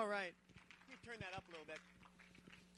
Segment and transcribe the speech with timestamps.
[0.00, 0.32] All right.
[0.88, 1.76] Let me turn that up a little bit.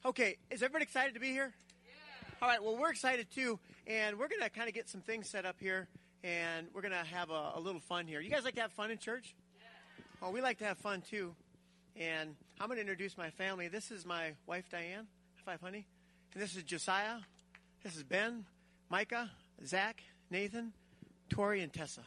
[0.05, 1.53] Okay, is everybody excited to be here?
[1.85, 1.93] Yeah.
[2.41, 5.29] All right, well, we're excited too, and we're going to kind of get some things
[5.29, 5.87] set up here,
[6.25, 8.19] and we're going to have a, a, little fun here.
[8.19, 9.35] You guys like to have fun in church?
[9.55, 10.27] Yeah.
[10.27, 11.33] Oh, we like to have fun too.
[11.95, 13.69] And I'm going to introduce my family.
[13.69, 15.07] This is my wife, Diane.
[15.45, 15.85] Five, honey.
[16.33, 17.19] And this is Josiah.
[17.85, 18.43] This is Ben,
[18.89, 19.31] Micah,
[19.65, 20.73] Zach, Nathan,
[21.29, 22.03] Tori, and Tessa.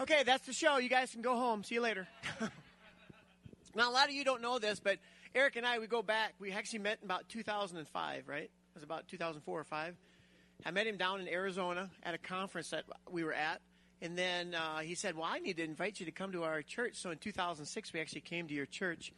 [0.00, 0.78] Okay, that's the show.
[0.78, 1.62] You guys can go home.
[1.62, 2.08] See you later.
[3.74, 4.96] now, a lot of you don't know this, but
[5.34, 6.32] Eric and I, we go back.
[6.40, 8.44] We actually met in about 2005, right?
[8.44, 9.94] It was about 2004 or 5.
[10.64, 13.60] I met him down in Arizona at a conference that we were at.
[14.00, 16.62] And then uh, he said, Well, I need to invite you to come to our
[16.62, 16.94] church.
[16.94, 19.12] So in 2006, we actually came to your church.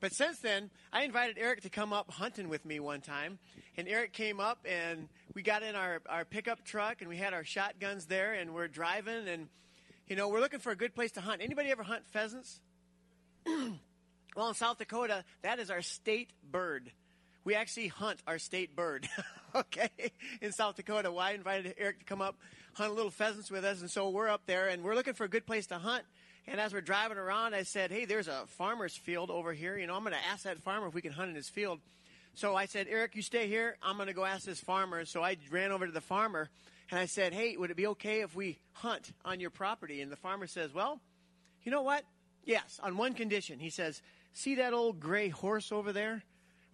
[0.00, 3.38] But since then, I invited Eric to come up hunting with me one time.
[3.76, 7.34] And Eric came up, and we got in our, our pickup truck, and we had
[7.34, 9.28] our shotguns there, and we're driving.
[9.28, 9.48] And,
[10.08, 11.40] you know, we're looking for a good place to hunt.
[11.42, 12.60] Anybody ever hunt pheasants?
[13.46, 16.90] well, in South Dakota, that is our state bird.
[17.44, 19.08] We actually hunt our state bird,
[19.54, 19.90] okay,
[20.40, 21.10] in South Dakota.
[21.10, 22.36] Well, I invited Eric to come up,
[22.74, 25.24] hunt a little pheasants with us, and so we're up there, and we're looking for
[25.24, 26.04] a good place to hunt.
[26.46, 29.78] And as we're driving around, I said, Hey, there's a farmer's field over here.
[29.78, 31.80] You know, I'm going to ask that farmer if we can hunt in his field.
[32.34, 33.76] So I said, Eric, you stay here.
[33.82, 35.04] I'm going to go ask this farmer.
[35.04, 36.50] So I ran over to the farmer
[36.90, 40.00] and I said, Hey, would it be okay if we hunt on your property?
[40.00, 41.00] And the farmer says, Well,
[41.62, 42.04] you know what?
[42.44, 43.58] Yes, on one condition.
[43.58, 46.22] He says, See that old gray horse over there?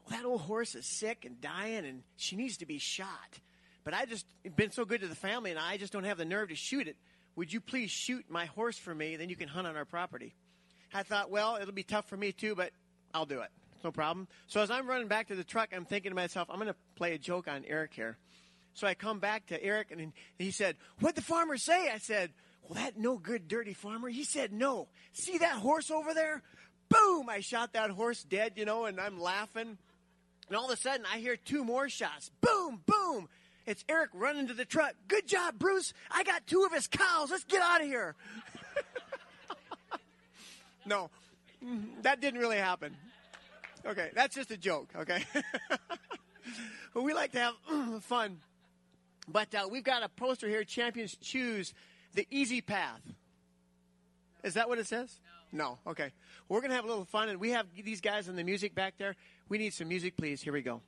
[0.09, 3.39] Well, that old horse is sick and dying and she needs to be shot.
[3.85, 6.25] But I just been so good to the family and I just don't have the
[6.25, 6.97] nerve to shoot it.
[7.37, 9.17] Would you please shoot my horse for me?
[9.17, 10.35] Then you can hunt on our property.
[10.93, 12.73] I thought, well, it'll be tough for me too, but
[13.15, 13.51] I'll do it.
[13.83, 14.29] No problem.
[14.47, 16.77] So as I'm running back to the truck, I'm thinking to myself, I'm going to
[16.97, 18.19] play a joke on Eric here.
[18.81, 21.91] So I come back to Eric, and he said, What'd the farmer say?
[21.91, 22.31] I said,
[22.63, 24.09] Well, that no good, dirty farmer.
[24.09, 24.89] He said, No.
[25.13, 26.43] See that horse over there?
[26.89, 27.29] Boom!
[27.29, 29.77] I shot that horse dead, you know, and I'm laughing.
[30.49, 32.31] And all of a sudden, I hear two more shots.
[32.41, 33.29] Boom, boom.
[33.67, 34.95] It's Eric running to the truck.
[35.09, 35.93] Good job, Bruce.
[36.11, 37.31] I got two of his cows.
[37.31, 38.17] Let's get out of here.
[40.87, 41.11] no,
[41.63, 42.01] mm-hmm.
[42.01, 42.97] that didn't really happen.
[43.85, 45.23] Okay, that's just a joke, okay?
[46.95, 48.39] but we like to have fun.
[49.29, 51.75] But uh, we've got a poster here Champions Choose
[52.15, 53.01] the Easy Path.
[54.43, 55.21] Is that what it says?
[55.53, 55.79] No.
[55.87, 55.91] No.
[55.91, 56.13] Okay.
[56.49, 58.75] We're going to have a little fun, and we have these guys in the music
[58.75, 59.17] back there.
[59.49, 60.41] We need some music, please.
[60.43, 60.81] Here we go.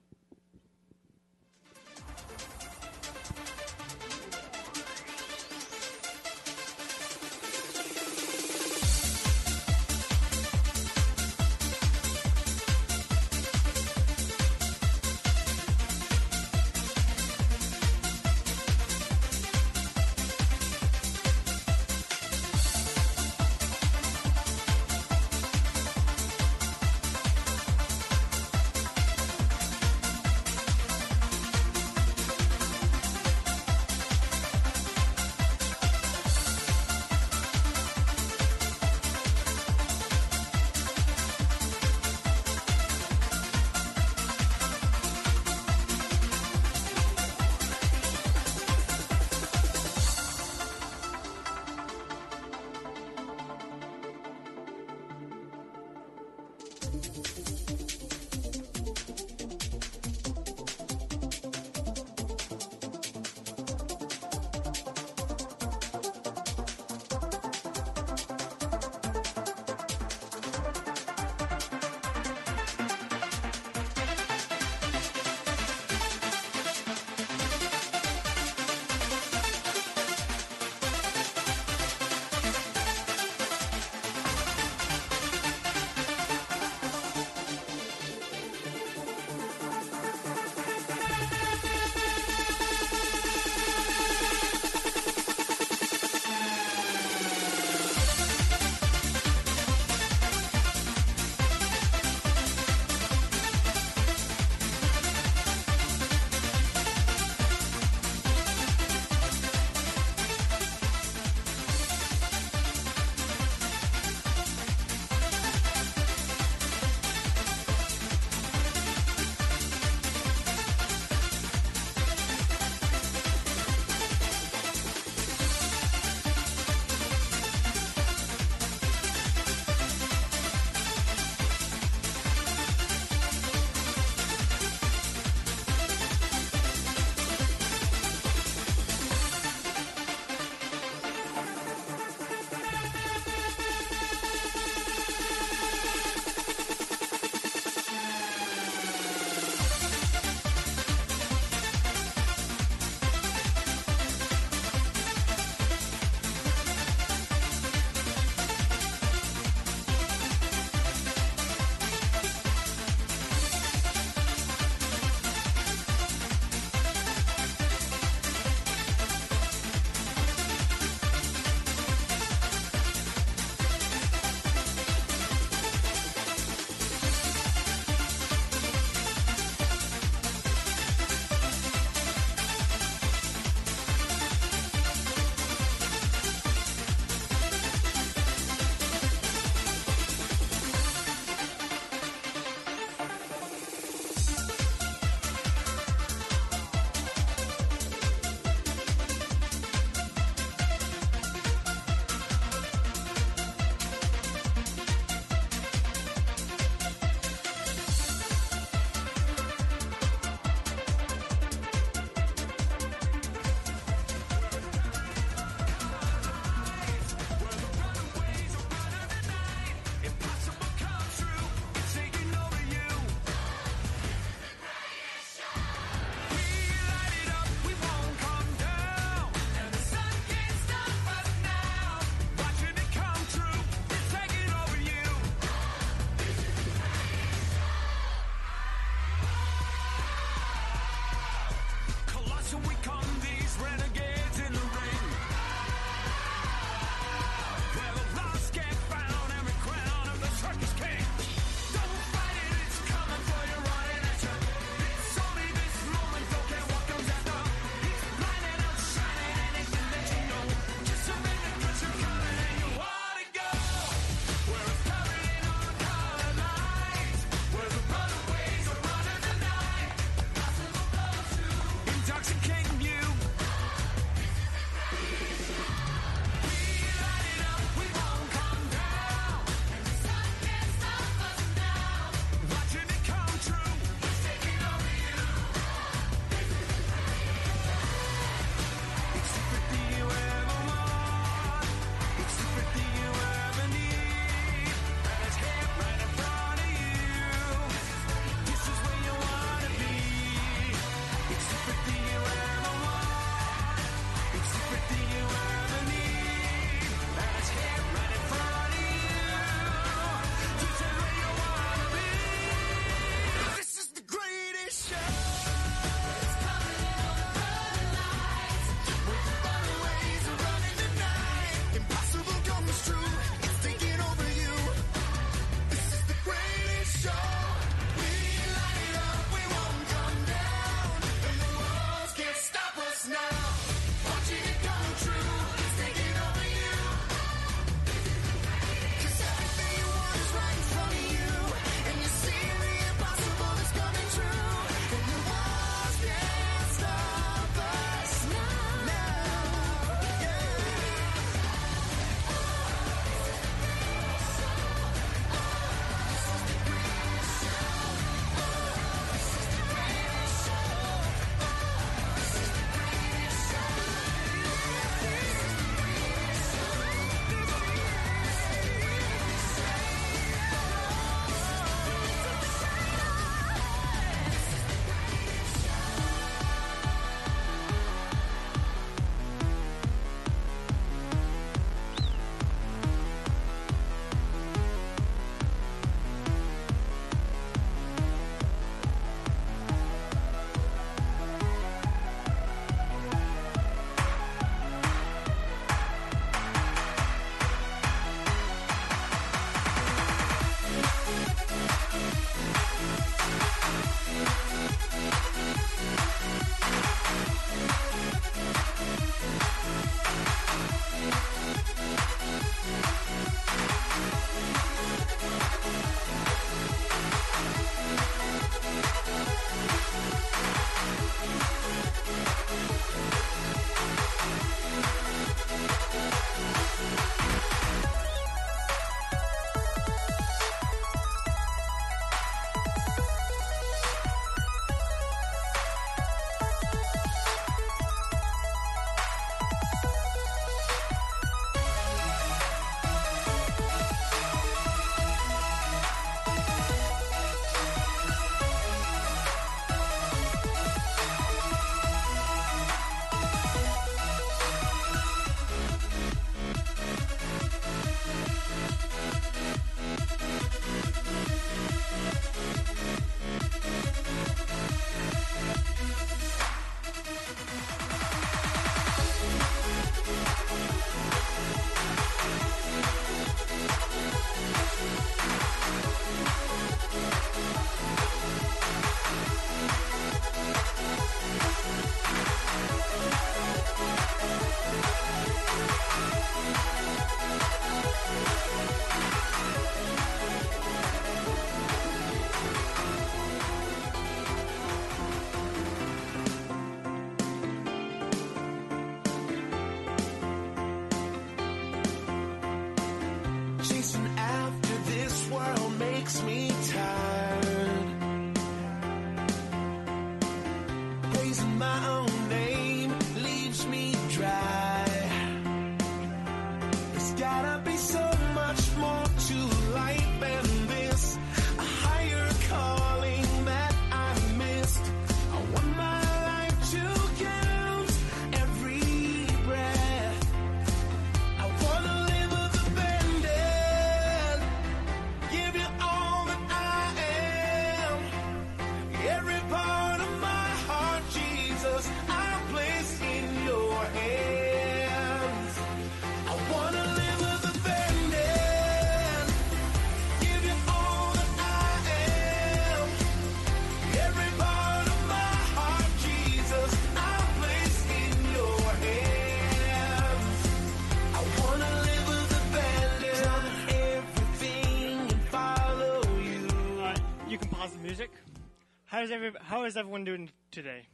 [569.02, 570.86] How is every, How is everyone doing today?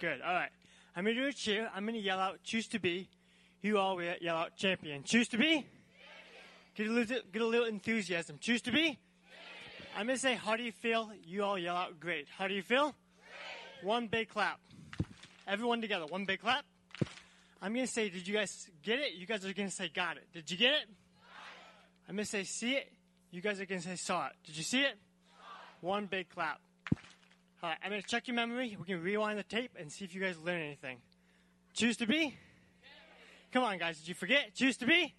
[0.00, 0.22] Good.
[0.22, 0.48] All right.
[0.96, 1.70] I'm gonna do a cheer.
[1.74, 3.10] I'm gonna yell out "Choose to be."
[3.60, 5.66] You all yell out "Champion." Choose to be.
[6.74, 8.38] Get a little, get a little enthusiasm.
[8.40, 8.98] Choose to be.
[9.94, 12.62] I'm gonna say, "How do you feel?" You all yell out, "Great." How do you
[12.62, 12.96] feel?
[13.82, 14.58] One big clap.
[15.46, 16.06] Everyone together.
[16.06, 16.64] One big clap.
[17.60, 20.26] I'm gonna say, "Did you guys get it?" You guys are gonna say, "Got it."
[20.32, 20.88] Did you get it?
[22.08, 22.90] I'm gonna say, "See it."
[23.30, 24.98] You guys are gonna say, "Saw it." Did you see it?
[25.82, 26.62] One big clap.
[27.62, 28.74] All right, I'm going to check your memory.
[28.78, 30.96] We can rewind the tape and see if you guys learn anything.
[31.74, 32.34] Choose to be?
[33.52, 33.98] Come on, guys.
[33.98, 34.54] Did you forget?
[34.54, 35.14] Choose to be?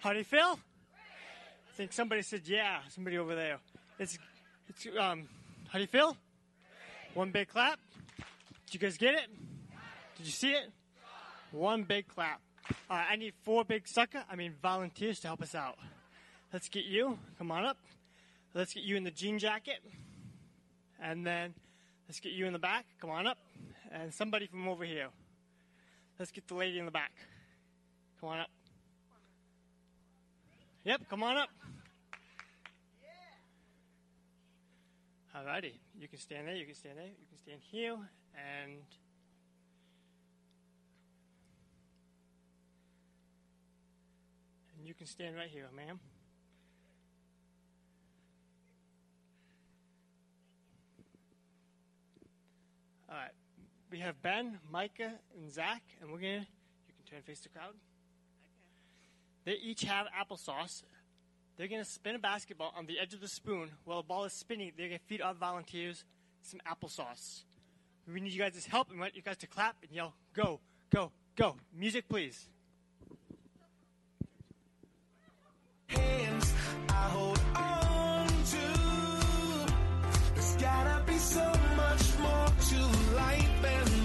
[0.00, 0.58] How do you feel?
[0.58, 2.80] I think somebody said, yeah.
[2.90, 3.58] Somebody over there.
[3.98, 4.18] It's,
[4.68, 5.26] it's, um,
[5.68, 6.16] how do you feel?
[7.14, 7.78] One big clap.
[8.66, 9.28] Did you guys get it?
[10.18, 10.70] Did you see it?
[11.50, 12.42] One big clap.
[12.90, 15.78] All right, I need four big sucker, I mean volunteers to help us out.
[16.52, 17.18] Let's get you.
[17.38, 17.78] Come on up.
[18.52, 19.78] Let's get you in the jean jacket.
[21.00, 21.54] And then
[22.08, 22.84] let's get you in the back.
[23.00, 23.38] Come on up.
[23.90, 25.08] And somebody from over here.
[26.18, 27.12] Let's get the lady in the back.
[28.20, 28.50] Come on up.
[30.84, 31.50] Yep, come on up.
[35.36, 35.72] Alrighty.
[35.96, 37.96] You can stand there, you can stand there, you can stand here,
[38.34, 38.72] and
[44.76, 46.00] and you can stand right here, ma'am.
[53.08, 53.30] All right.
[53.90, 56.46] We have Ben, Micah, and Zach, and we're gonna.
[56.86, 57.74] You can turn face the crowd.
[59.44, 60.82] They each have applesauce.
[61.56, 64.34] They're gonna spin a basketball on the edge of the spoon while the ball is
[64.34, 64.72] spinning.
[64.76, 66.04] They're gonna feed our volunteers
[66.42, 67.44] some applesauce.
[68.06, 70.60] We need you guys' help, and we want you guys to clap and yell, "Go,
[70.90, 72.48] go, go!" Music, please.
[75.88, 76.54] hands
[83.62, 83.97] life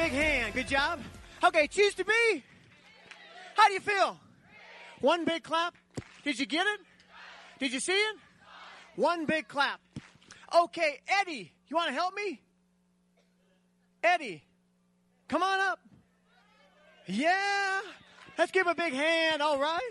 [0.00, 0.54] big hand.
[0.54, 0.98] Good job.
[1.44, 2.42] Okay, choose to be.
[3.54, 4.18] How do you feel?
[5.02, 5.74] One big clap.
[6.24, 6.80] Did you get it?
[7.58, 8.16] Did you see it?
[8.96, 9.78] One big clap.
[10.62, 12.40] Okay, Eddie, you want to help me?
[14.02, 14.42] Eddie,
[15.28, 15.78] come on up.
[17.06, 17.80] Yeah.
[18.38, 19.42] Let's give him a big hand.
[19.42, 19.90] All right.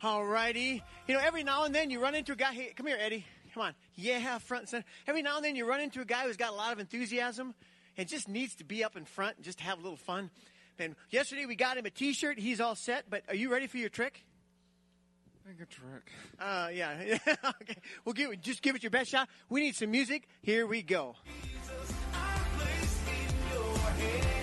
[0.00, 0.82] All righty.
[1.06, 2.52] You know, every now and then you run into a guy.
[2.52, 3.26] Hey, come here, Eddie.
[3.52, 3.74] Come on.
[3.94, 4.84] Yeah, front and center.
[5.06, 7.54] Every now and then you run into a guy who's got a lot of enthusiasm
[7.98, 10.30] and just needs to be up in front and just have a little fun.
[10.78, 12.38] And yesterday we got him a T-shirt.
[12.38, 13.10] He's all set.
[13.10, 14.24] But are you ready for your trick?
[15.46, 16.10] Make a trick.
[16.40, 17.18] Uh, yeah.
[17.44, 17.76] okay.
[18.06, 19.28] We'll give it, just give it your best shot.
[19.50, 20.26] We need some music.
[20.40, 21.16] Here we go.
[22.14, 24.33] I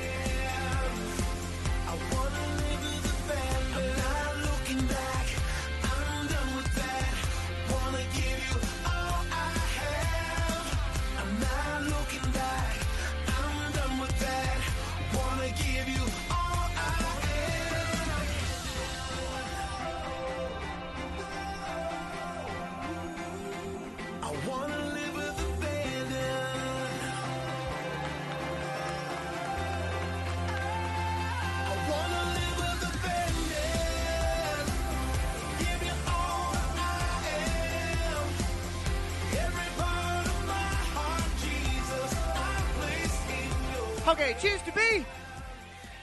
[44.21, 45.03] Okay, choose to be.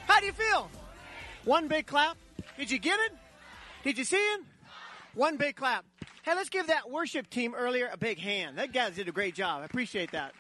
[0.09, 0.69] How do you feel?
[1.45, 2.17] One big clap.
[2.57, 3.13] Did you get it?
[3.85, 4.41] Did you see it?
[5.15, 5.85] One big clap.
[6.25, 8.59] Hey, let's give that worship team earlier a big hand.
[8.59, 9.63] That guys did a great job.
[9.63, 10.33] I appreciate that.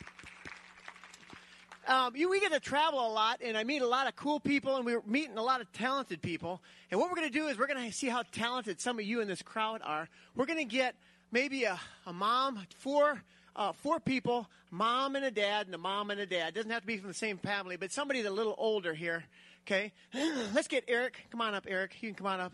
[1.87, 4.41] Um, you, we get to travel a lot, and I meet a lot of cool
[4.41, 6.61] people, and we're meeting a lot of talented people.
[6.91, 9.05] And what we're going to do is we're going to see how talented some of
[9.05, 10.09] you in this crowd are.
[10.35, 10.97] We're going to get
[11.31, 13.23] maybe a, a mom, four,
[13.59, 16.55] uh, four people, mom and a dad, and a mom and a dad.
[16.55, 19.25] Doesn't have to be from the same family, but somebody that's a little older here.
[19.67, 19.93] Okay,
[20.55, 21.27] let's get Eric.
[21.31, 21.97] Come on up, Eric.
[22.01, 22.53] You can come on up,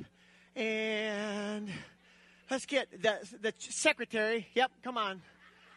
[0.56, 1.68] and
[2.50, 4.48] let's get the the secretary.
[4.54, 5.20] Yep, come on.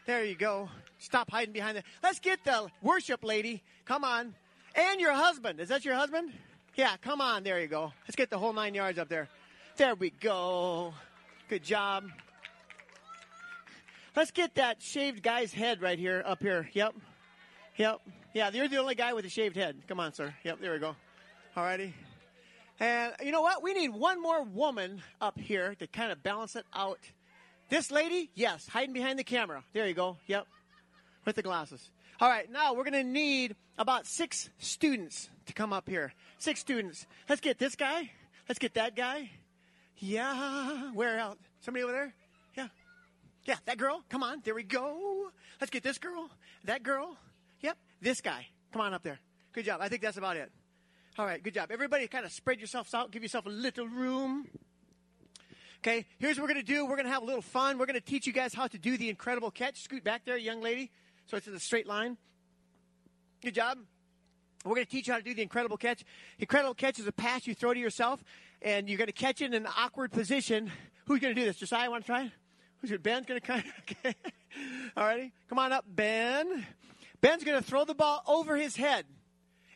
[0.07, 0.69] There you go.
[0.99, 1.83] Stop hiding behind that.
[2.01, 3.61] Let's get the worship lady.
[3.85, 4.33] Come on.
[4.73, 5.59] And your husband.
[5.59, 6.31] Is that your husband?
[6.75, 7.43] Yeah, come on.
[7.43, 7.91] There you go.
[8.07, 9.27] Let's get the whole nine yards up there.
[9.75, 10.93] There we go.
[11.49, 12.05] Good job.
[14.17, 16.67] Let's get that shaved guy's head right here, up here.
[16.73, 16.95] Yep.
[17.75, 18.01] Yep.
[18.33, 19.77] Yeah, you're the only guy with a shaved head.
[19.87, 20.33] Come on, sir.
[20.43, 20.95] Yep, there we go.
[21.55, 21.93] Alrighty.
[22.79, 23.61] And you know what?
[23.61, 26.97] We need one more woman up here to kind of balance it out.
[27.69, 29.63] This lady, yes, hiding behind the camera.
[29.71, 30.17] There you go.
[30.25, 30.47] Yep.
[31.23, 31.91] With the glasses.
[32.19, 36.11] All right, now we're going to need about six students to come up here.
[36.39, 37.05] Six students.
[37.29, 38.09] Let's get this guy.
[38.49, 39.29] Let's get that guy.
[39.97, 40.91] Yeah.
[40.93, 41.37] Where else?
[41.59, 42.15] Somebody over there?
[43.47, 43.55] Yeah.
[43.65, 44.03] That girl.
[44.09, 44.41] Come on.
[44.43, 45.31] There we go.
[45.59, 46.29] Let's get this girl.
[46.65, 47.17] That girl.
[47.61, 47.77] Yep.
[48.01, 48.45] This guy.
[48.71, 49.19] Come on up there.
[49.53, 49.79] Good job.
[49.81, 50.51] I think that's about it.
[51.17, 51.71] All right, good job.
[51.71, 53.09] Everybody kind of spread yourselves out.
[53.09, 54.47] Give yourself a little room.
[55.79, 56.85] Okay, here's what we're going to do.
[56.85, 57.79] We're going to have a little fun.
[57.79, 59.81] We're going to teach you guys how to do the incredible catch.
[59.81, 60.91] Scoot back there, young lady.
[61.25, 62.17] So it's in a straight line.
[63.41, 63.79] Good job.
[64.63, 66.03] We're going to teach you how to do the incredible catch.
[66.37, 68.23] The Incredible catch is a pass you throw to yourself,
[68.61, 70.71] and you're going to catch it in an awkward position.
[71.05, 71.57] Who's going to do this?
[71.57, 72.31] Josiah, want to try?
[72.81, 73.63] Who's your Ben's going to come?
[73.81, 74.15] Okay.
[74.95, 75.31] All righty.
[75.49, 76.65] Come on up, Ben.
[77.21, 79.05] Ben's going to throw the ball over his head.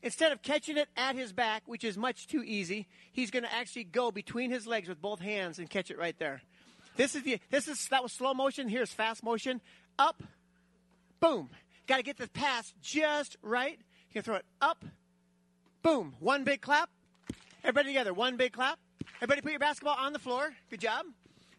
[0.04, 3.54] Instead of catching it at his back, which is much too easy, he's going to
[3.54, 6.42] actually go between his legs with both hands and catch it right there.
[6.98, 8.68] This is the this is that was slow motion.
[8.68, 9.62] Here's fast motion.
[10.00, 10.24] Up,
[11.20, 11.50] boom.
[11.88, 13.78] Got to get the pass just right.
[14.10, 14.84] You can throw it up,
[15.84, 16.16] boom.
[16.20, 16.90] One big clap.
[17.64, 18.14] Everybody together.
[18.14, 18.80] One big clap.
[19.18, 20.52] Everybody put your basketball on the floor.
[20.70, 21.06] Good job.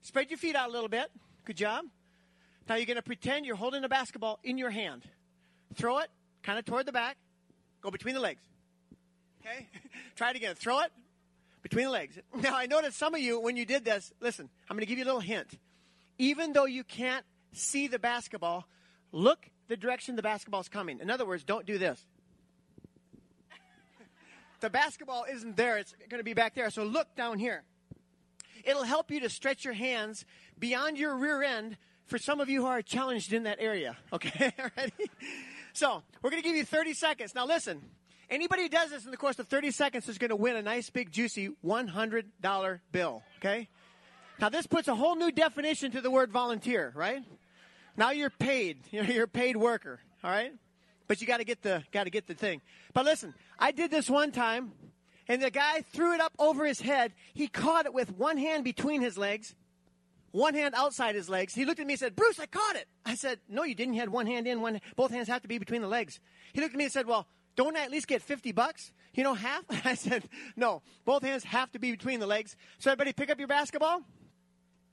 [0.03, 1.11] Spread your feet out a little bit.
[1.45, 1.85] Good job.
[2.69, 5.03] Now you're going to pretend you're holding a basketball in your hand.
[5.75, 6.09] Throw it
[6.43, 7.17] kind of toward the back.
[7.81, 8.43] Go between the legs.
[9.41, 9.67] Okay?
[10.17, 10.55] Try it again.
[10.55, 10.93] Throw it
[11.63, 12.19] between the legs.
[12.35, 14.99] Now, I noticed some of you, when you did this, listen, I'm going to give
[14.99, 15.59] you a little hint.
[16.19, 18.67] Even though you can't see the basketball,
[19.11, 21.01] look the direction the basketball's coming.
[21.01, 22.05] In other words, don't do this.
[24.61, 26.71] the basketball isn't there, it's going to be back there.
[26.71, 27.65] So look down here.
[28.65, 30.25] It'll help you to stretch your hands
[30.59, 33.97] beyond your rear end for some of you who are challenged in that area.
[34.13, 34.53] Okay?
[34.77, 35.11] Ready?
[35.73, 37.35] So we're going to give you 30 seconds.
[37.35, 37.81] Now listen,
[38.29, 40.63] anybody who does this in the course of 30 seconds is going to win a
[40.63, 43.23] nice big juicy $100 bill.
[43.39, 43.69] Okay?
[44.39, 47.23] Now this puts a whole new definition to the word volunteer, right?
[47.97, 48.79] Now you're paid.
[48.91, 50.01] You're, a paid worker.
[50.25, 50.53] All right?
[51.09, 52.63] But you got to get the got to get the thing.
[52.95, 54.73] But listen, I did this one time,
[55.29, 57.13] and the guy threw it up over his head.
[57.35, 59.55] He caught it with one hand between his legs,
[60.31, 61.55] one hand outside his legs.
[61.55, 62.89] He looked at me and said, Bruce, I caught it.
[63.05, 63.95] I said, No, you didn't.
[63.95, 66.21] You had one hand in, one, both hands have to be between the legs.
[66.53, 68.93] He looked at me and said, Well, don't I at least get 50 bucks?
[69.15, 69.65] You know, half?
[69.85, 72.57] I said, No, both hands have to be between the legs.
[72.79, 74.03] So, everybody pick up your basketball.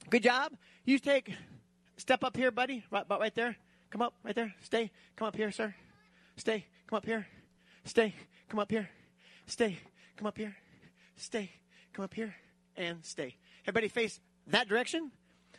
[0.10, 0.54] Good job.
[0.86, 1.34] You take,
[1.98, 2.84] step up here, buddy.
[2.92, 3.56] Right, about right there.
[3.90, 4.54] Come up, right there.
[4.62, 4.92] Stay.
[5.16, 5.74] Come up here, sir.
[6.36, 6.66] Stay.
[6.88, 7.28] Come up here.
[7.86, 8.14] Stay.
[8.50, 8.90] Come up here.
[9.46, 9.80] Stay.
[10.20, 10.54] Come up here.
[11.16, 11.50] Stay.
[11.94, 12.36] Come up here.
[12.76, 13.38] And stay.
[13.64, 15.12] Everybody face that direction.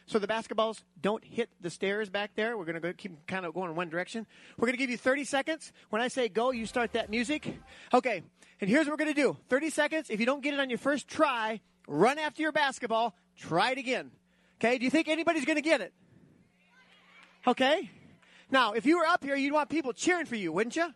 [0.04, 2.58] So the basketballs don't hit the stairs back there.
[2.58, 4.26] We're going to keep kind of going in one direction.
[4.58, 5.72] We're going to give you 30 seconds.
[5.88, 7.58] When I say go, you start that music.
[7.94, 8.22] Okay.
[8.60, 10.10] And here's what we're going to do 30 seconds.
[10.10, 13.16] If you don't get it on your first try, run after your basketball.
[13.38, 14.10] Try it again.
[14.60, 14.76] Okay.
[14.76, 15.94] Do you think anybody's going to get it?
[17.46, 17.88] Okay.
[18.50, 20.92] Now, if you were up here, you'd want people cheering for you, wouldn't you?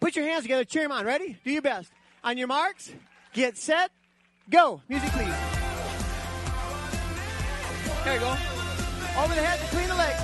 [0.00, 1.06] Put your hands together, cheer them on.
[1.06, 1.38] Ready?
[1.42, 1.90] Do your best.
[2.22, 2.92] On your marks,
[3.32, 3.90] get set,
[4.50, 4.82] go.
[4.88, 5.32] Music, please.
[8.04, 8.36] There you go.
[9.18, 10.20] Over the head, between the legs.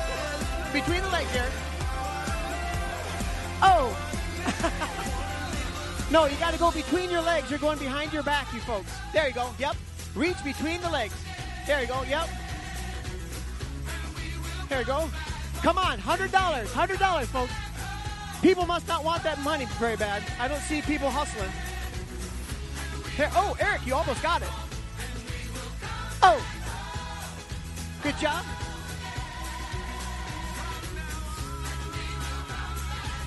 [0.74, 1.50] Between the legs there.
[3.62, 3.96] Oh!
[6.10, 7.48] no, you got to go between your legs.
[7.48, 8.92] You're going behind your back, you folks.
[9.14, 9.48] There you go.
[9.58, 9.76] Yep.
[10.14, 11.14] Reach between the legs.
[11.66, 12.02] There you go.
[12.02, 12.28] Yep.
[14.68, 15.08] There you go.
[15.62, 16.28] Come on, $100.
[16.28, 17.52] $100, folks.
[18.42, 20.22] People must not want that money very bad.
[20.38, 21.50] I don't see people hustling.
[23.18, 24.48] Oh, Eric, you almost got it.
[26.22, 26.44] Oh,
[28.02, 28.44] good job.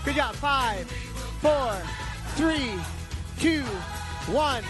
[0.05, 0.35] Good job.
[0.35, 0.89] Five,
[1.41, 1.75] four,
[2.35, 2.71] three,
[3.39, 3.63] two,
[4.31, 4.63] one,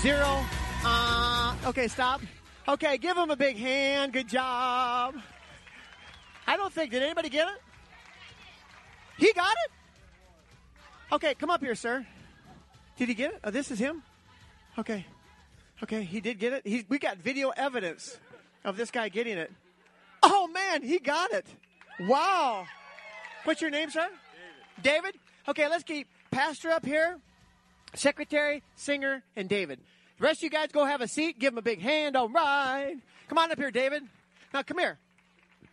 [0.00, 0.44] zero.
[0.84, 2.20] Uh, okay, stop.
[2.68, 4.12] Okay, give him a big hand.
[4.12, 5.14] Good job.
[6.46, 7.62] I don't think, did anybody get it?
[9.16, 9.70] He got it?
[11.14, 12.06] Okay, come up here, sir.
[12.98, 13.40] Did he get it?
[13.44, 14.02] Oh, this is him?
[14.78, 15.06] Okay.
[15.82, 16.66] Okay, he did get it.
[16.66, 18.18] He, we got video evidence
[18.64, 19.50] of this guy getting it.
[20.22, 21.46] Oh, man, he got it.
[22.00, 22.66] Wow.
[23.44, 24.08] What's your name, sir?
[24.80, 25.02] David.
[25.02, 25.20] David?
[25.48, 27.18] Okay, let's keep Pastor up here,
[27.94, 29.80] Secretary, Singer, and David.
[30.18, 31.38] The rest of you guys go have a seat.
[31.38, 32.16] Give him a big hand.
[32.16, 32.96] All right.
[33.28, 34.04] Come on up here, David.
[34.54, 34.98] Now, come here.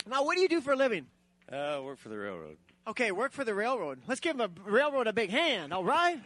[0.07, 1.05] Now, what do you do for a living?
[1.51, 2.57] Uh, work for the railroad.
[2.87, 3.99] Okay, work for the railroad.
[4.07, 6.19] Let's give the railroad a big hand, all right?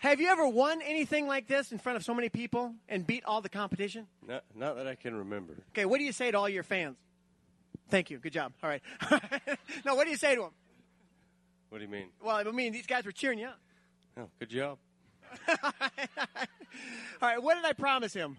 [0.00, 3.24] Have you ever won anything like this in front of so many people and beat
[3.24, 4.06] all the competition?
[4.26, 5.54] Not, not that I can remember.
[5.70, 6.96] Okay, what do you say to all your fans?
[7.88, 8.18] Thank you.
[8.18, 8.52] Good job.
[8.62, 8.82] All right.
[9.84, 10.50] now, what do you say to them?
[11.70, 12.08] What do you mean?
[12.22, 13.58] Well, I mean, these guys were cheering you up.
[14.18, 14.78] Oh, good job.
[15.48, 15.72] all
[17.20, 18.38] right, what did I promise him?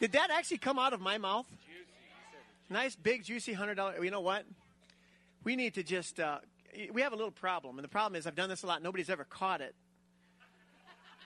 [0.00, 1.46] Did that actually come out of my mouth?
[2.68, 4.02] Nice, big, juicy hundred dollar.
[4.02, 4.44] You know what?
[5.44, 6.20] We need to just.
[6.20, 6.38] Uh,
[6.92, 8.82] we have a little problem, and the problem is I've done this a lot.
[8.82, 9.74] Nobody's ever caught it.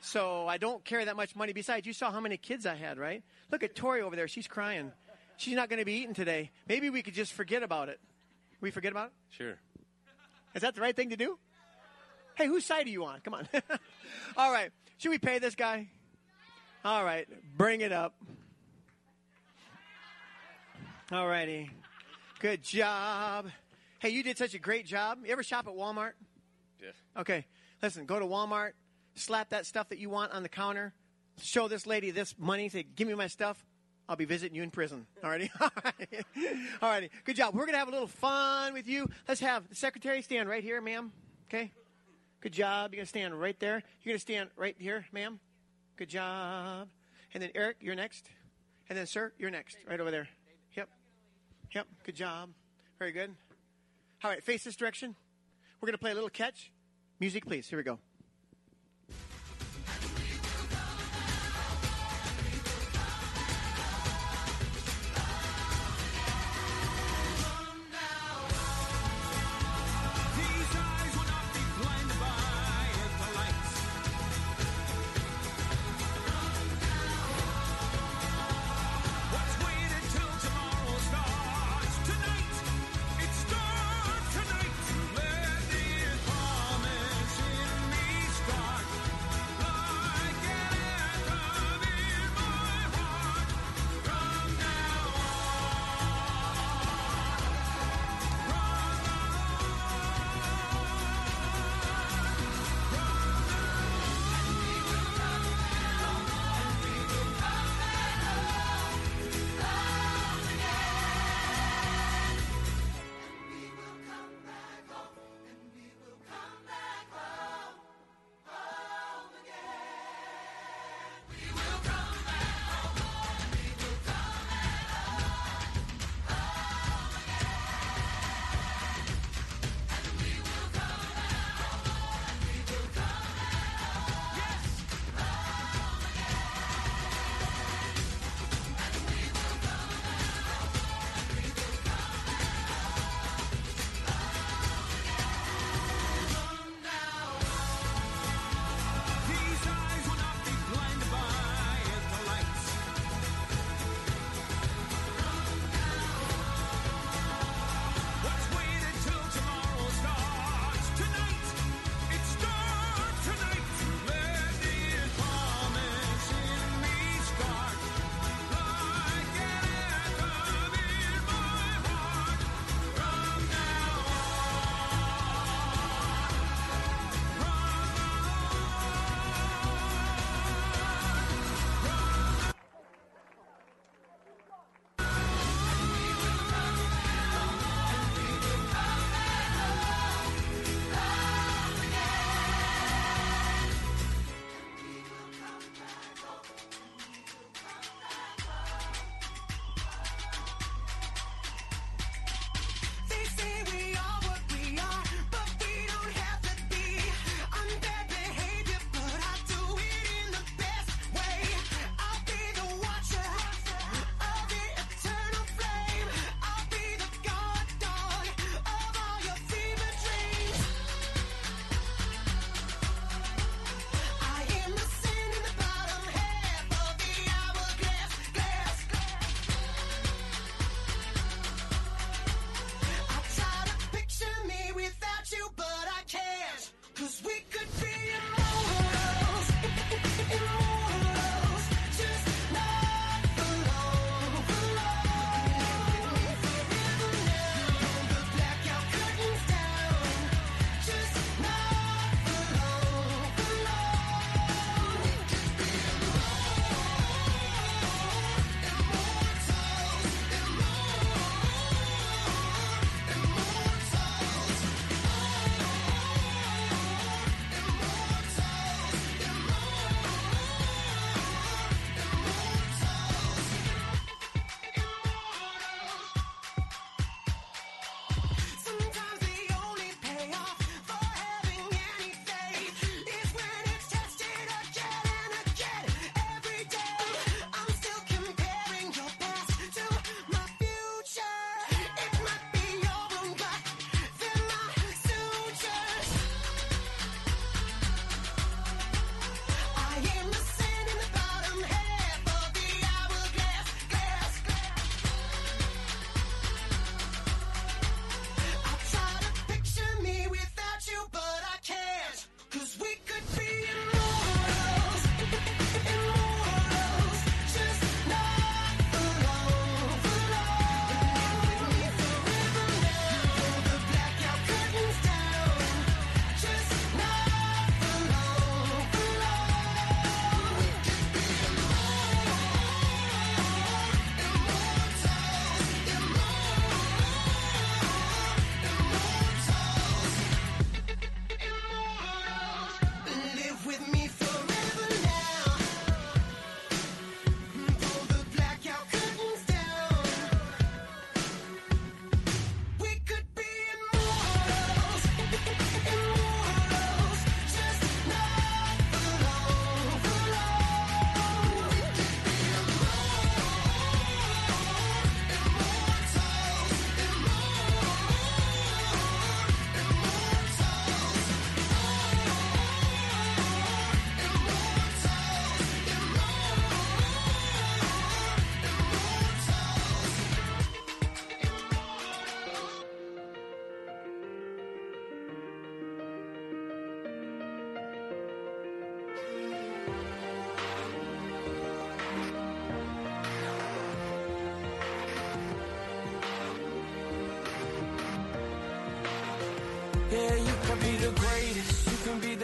[0.00, 1.52] So I don't carry that much money.
[1.52, 3.22] Besides, you saw how many kids I had, right?
[3.50, 4.28] Look at Tori over there.
[4.28, 4.92] She's crying.
[5.36, 6.50] She's not going to be eating today.
[6.68, 8.00] Maybe we could just forget about it.
[8.60, 9.12] We forget about it?
[9.30, 9.58] Sure.
[10.54, 11.38] Is that the right thing to do?
[12.34, 13.20] Hey, whose side are you on?
[13.20, 13.48] Come on.
[14.36, 14.70] All right.
[14.98, 15.88] Should we pay this guy?
[16.84, 17.26] All right.
[17.56, 18.14] Bring it up.
[21.12, 21.70] All righty.
[22.40, 23.50] Good job.
[23.98, 25.18] Hey, you did such a great job.
[25.24, 26.12] You ever shop at Walmart?
[26.82, 26.90] Yeah.
[27.20, 27.46] Okay.
[27.82, 28.72] Listen, go to Walmart,
[29.14, 30.92] slap that stuff that you want on the counter,
[31.42, 33.64] show this lady this money, say, give me my stuff.
[34.08, 35.06] I'll be visiting you in prison.
[35.24, 35.50] All righty?
[36.82, 37.10] All righty.
[37.24, 37.54] Good job.
[37.54, 39.08] We're going to have a little fun with you.
[39.28, 41.12] Let's have the secretary stand right here, ma'am.
[41.48, 41.70] Okay?
[42.40, 42.92] Good job.
[42.92, 43.82] You're going to stand right there.
[44.02, 45.38] You're going to stand right here, ma'am.
[45.96, 46.88] Good job.
[47.34, 48.28] And then Eric, you're next.
[48.88, 49.76] And then sir, you're next.
[49.88, 50.28] Right over there.
[50.76, 50.88] Yep.
[51.72, 51.86] Yep.
[52.04, 52.50] Good job.
[52.98, 53.30] Very good.
[54.24, 55.14] All right, face this direction.
[55.80, 56.72] We're going to play a little catch.
[57.20, 57.68] Music, please.
[57.68, 57.98] Here we go.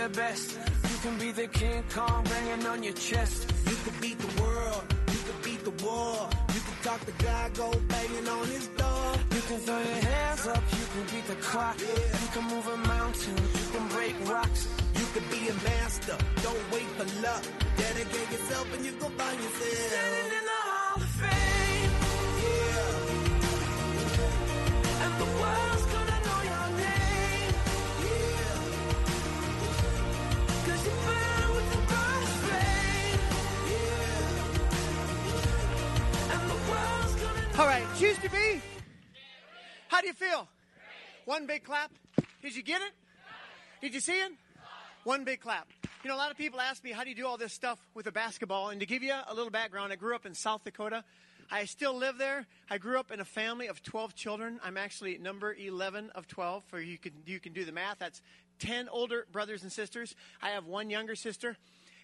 [0.09, 0.59] The best.
[0.91, 3.53] You can be the King Kong banging on your chest.
[3.69, 6.29] You can beat the world, you can beat the war.
[6.55, 9.07] You can talk the guy, go banging on his door.
[9.35, 11.77] You can throw your hands up, you can beat the clock.
[12.23, 14.69] You can move a mountain, you can break rocks.
[14.95, 17.43] You can be a master, don't wait for luck.
[17.77, 20.36] Dedicate yourself and you go find yourself.
[38.29, 38.61] To be.
[39.89, 40.49] How do you feel?
[41.27, 41.93] One big clap.
[42.43, 42.93] Did you get it?
[43.81, 44.33] Did you see it?
[45.05, 45.69] One big clap.
[46.03, 47.79] You know, a lot of people ask me, how do you do all this stuff
[47.95, 48.71] with a basketball?
[48.71, 51.05] And to give you a little background, I grew up in South Dakota.
[51.53, 52.47] I still live there.
[52.69, 54.59] I grew up in a family of 12 children.
[54.65, 56.65] I'm actually number 11 of 12.
[56.65, 58.01] For you can you can do the math.
[58.01, 58.23] That's
[58.59, 60.17] 10 older brothers and sisters.
[60.43, 61.57] I have one younger sister.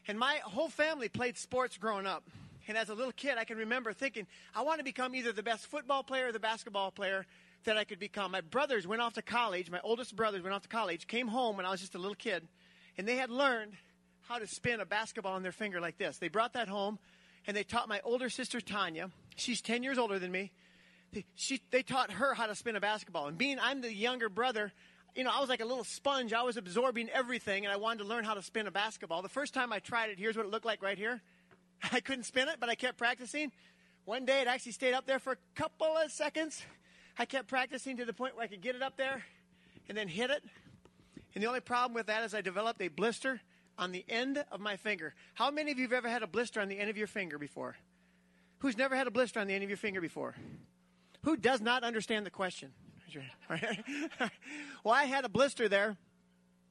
[0.07, 2.23] And my whole family played sports growing up.
[2.69, 5.43] And as a little kid, I can remember thinking, I want to become either the
[5.43, 7.27] best football player or the basketball player
[7.65, 8.33] that I could become.
[8.33, 9.71] My brothers went off to college.
[9.71, 12.15] My oldest brothers went off to college, came home when I was just a little
[12.15, 12.47] kid,
[12.99, 13.75] and they had learned
[14.29, 16.19] how to spin a basketball on their finger like this.
[16.19, 16.99] They brought that home,
[17.47, 19.11] and they taught my older sister, Tanya.
[19.37, 20.53] She's 10 years older than me.
[21.13, 23.27] They, she, they taught her how to spin a basketball.
[23.27, 24.73] And being I'm the younger brother,
[25.15, 26.33] you know, I was like a little sponge.
[26.33, 29.23] I was absorbing everything, and I wanted to learn how to spin a basketball.
[29.23, 31.21] The first time I tried it, here's what it looked like right here.
[31.93, 33.53] I couldn't spin it, but I kept practicing.
[34.05, 36.63] One day, it actually stayed up there for a couple of seconds.
[37.19, 39.25] I kept practicing to the point where I could get it up there
[39.89, 40.43] and then hit it.
[41.35, 43.41] And the only problem with that is I developed a blister
[43.79, 45.15] on the end of my finger.
[45.35, 47.39] How many of you have ever had a blister on the end of your finger
[47.39, 47.77] before?
[48.59, 50.37] Who's never had a blister on the end of your finger before?
[51.25, 52.73] Who does not understand the question?
[54.85, 55.97] well, I had a blister there,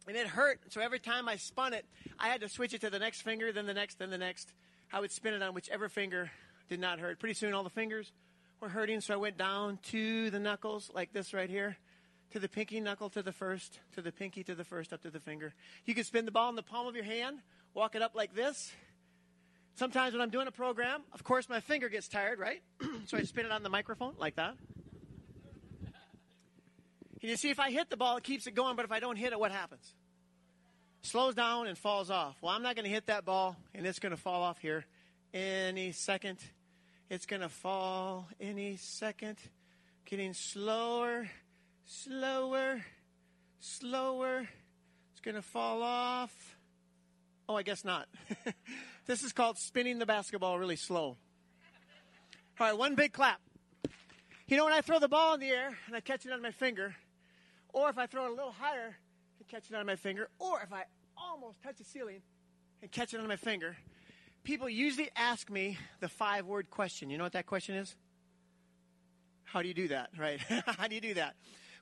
[0.07, 0.59] and it hurt.
[0.69, 1.85] So every time I spun it,
[2.19, 4.53] I had to switch it to the next finger, then the next, then the next.
[4.93, 6.31] I would spin it on whichever finger
[6.69, 7.19] did not hurt.
[7.19, 8.11] Pretty soon, all the fingers
[8.59, 11.77] were hurting, so I went down to the knuckles, like this right here,
[12.31, 15.09] to the pinky knuckle to the first, to the pinky to the first, up to
[15.09, 15.53] the finger.
[15.85, 17.39] You can spin the ball in the palm of your hand,
[17.73, 18.71] walk it up like this.
[19.75, 22.61] Sometimes when I'm doing a program, of course, my finger gets tired, right?
[23.07, 24.55] so I spin it on the microphone like that.
[27.21, 28.99] And you see, if I hit the ball, it keeps it going, but if I
[28.99, 29.93] don't hit it, what happens?
[31.03, 32.37] Slows down and falls off.
[32.41, 34.85] Well, I'm not going to hit that ball, and it's going to fall off here
[35.33, 36.37] any second.
[37.09, 39.37] It's going to fall any second.
[40.05, 41.29] Getting slower,
[41.85, 42.85] slower,
[43.59, 44.47] slower.
[45.11, 46.33] It's going to fall off.
[47.49, 48.07] Oh, I guess not.
[49.07, 51.17] this is called spinning the basketball really slow.
[52.59, 53.41] All right, one big clap.
[54.47, 56.41] You know, when I throw the ball in the air and I catch it on
[56.41, 56.95] my finger,
[57.73, 58.97] or if I throw it a little higher
[59.51, 60.83] catch it on my finger, or if I
[61.17, 62.21] almost touch the ceiling
[62.81, 63.75] and catch it on my finger,
[64.43, 67.09] people usually ask me the five word question.
[67.09, 67.93] You know what that question is?
[69.43, 70.39] How do you do that, right?
[70.65, 71.35] How do you do that?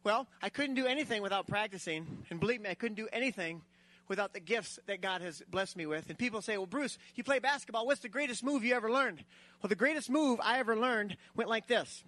[0.03, 2.25] Well, I couldn't do anything without practicing.
[2.31, 3.61] And believe me, I couldn't do anything
[4.07, 6.09] without the gifts that God has blessed me with.
[6.09, 7.85] And people say, well, Bruce, you play basketball.
[7.85, 9.23] What's the greatest move you ever learned?
[9.61, 12.03] Well, the greatest move I ever learned went like this.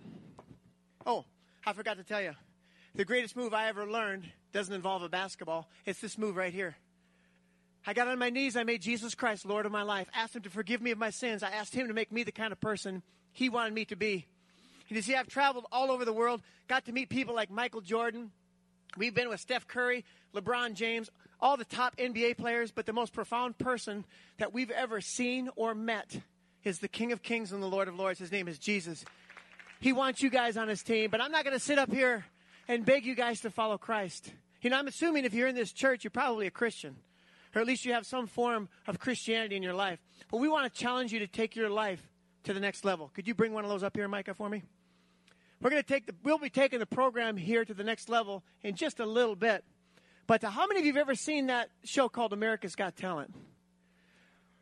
[1.06, 1.26] Oh,
[1.64, 2.34] I forgot to tell you.
[2.94, 5.70] The greatest move I ever learned doesn't involve a basketball.
[5.86, 6.76] It's this move right here.
[7.88, 8.58] I got on my knees.
[8.58, 10.10] I made Jesus Christ Lord of my life.
[10.14, 11.42] Asked Him to forgive me of my sins.
[11.42, 13.02] I asked Him to make me the kind of person
[13.32, 14.26] He wanted me to be.
[14.90, 17.80] And you see, I've traveled all over the world, got to meet people like Michael
[17.80, 18.30] Jordan.
[18.98, 20.04] We've been with Steph Curry,
[20.36, 24.04] LeBron James, all the top NBA players, but the most profound person
[24.38, 26.20] that we've ever seen or met
[26.66, 28.20] is the King of Kings and the Lord of Lords.
[28.20, 29.06] His name is Jesus.
[29.80, 32.26] He wants you guys on his team, but I'm not going to sit up here
[32.72, 34.32] and beg you guys to follow Christ.
[34.62, 36.96] You know, I'm assuming if you're in this church, you're probably a Christian,
[37.54, 40.00] or at least you have some form of Christianity in your life.
[40.30, 42.02] But we want to challenge you to take your life
[42.46, 43.12] to the next level.
[43.14, 44.64] Could you bring one of those up here, Micah, for me?
[45.60, 48.42] We're going to take the, we'll be taking the program here to the next level
[48.64, 49.66] in just a little bit.
[50.26, 53.36] But uh, how many of you have ever seen that show called America's Got Talent?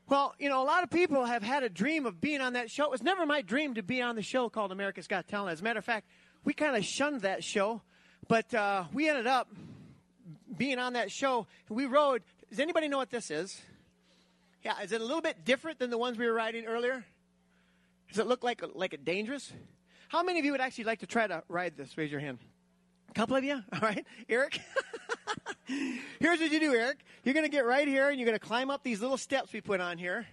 [0.08, 2.72] Well, you know, a lot of people have had a dream of being on that
[2.72, 2.86] show.
[2.86, 5.54] It was never my dream to be on the show called America's Got Talent.
[5.54, 6.08] As a matter of fact,
[6.44, 7.84] we kind of shunned that show,
[8.30, 9.50] but uh, we ended up
[10.56, 11.48] being on that show.
[11.68, 12.22] We rode.
[12.50, 13.62] Does anybody know what this is?
[14.64, 17.04] Yeah, is it a little bit different than the ones we were riding earlier?
[18.10, 19.52] Does it look like like it dangerous?
[20.10, 21.98] How many of you would actually like to try to ride this?
[21.98, 22.38] Raise your hand.
[23.10, 23.62] A couple of you?
[23.74, 24.06] All right.
[24.30, 24.60] Eric?
[25.66, 27.00] Here's what you do, Eric.
[27.24, 29.54] You're going to get right here and you're going to climb up these little steps
[29.54, 30.26] we put on here.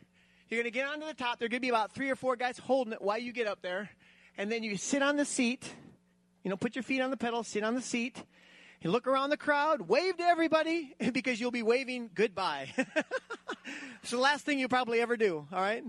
[0.48, 1.38] You're going to get onto the top.
[1.38, 3.46] There are going to be about three or four guys holding it while you get
[3.46, 3.90] up there.
[4.38, 5.70] And then you sit on the seat.
[6.46, 8.22] You know, put your feet on the pedal, sit on the seat.
[8.80, 12.68] You look around the crowd, wave to everybody because you'll be waving goodbye.
[14.00, 15.82] it's the last thing you probably ever do, all right?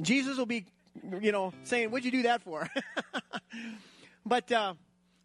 [0.00, 0.66] Jesus will be,
[1.20, 2.70] you know, saying, What'd you do that for?
[4.24, 4.74] but uh,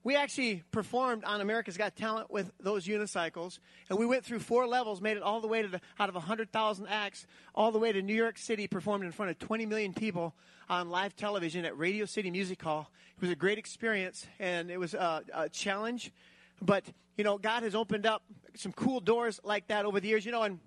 [0.04, 4.66] we actually performed on America's Got Talent with those unicycles, and we went through four
[4.66, 7.92] levels, made it all the way to the, out of 100,000 acts, all the way
[7.92, 10.34] to New York City, performed in front of 20 million people
[10.70, 12.90] on live television at Radio City Music Hall.
[13.18, 16.14] It was a great experience, and it was a, a challenge.
[16.62, 16.86] But,
[17.18, 18.24] you know, God has opened up
[18.56, 20.26] some cool doors like that over the years.
[20.26, 20.60] You know, and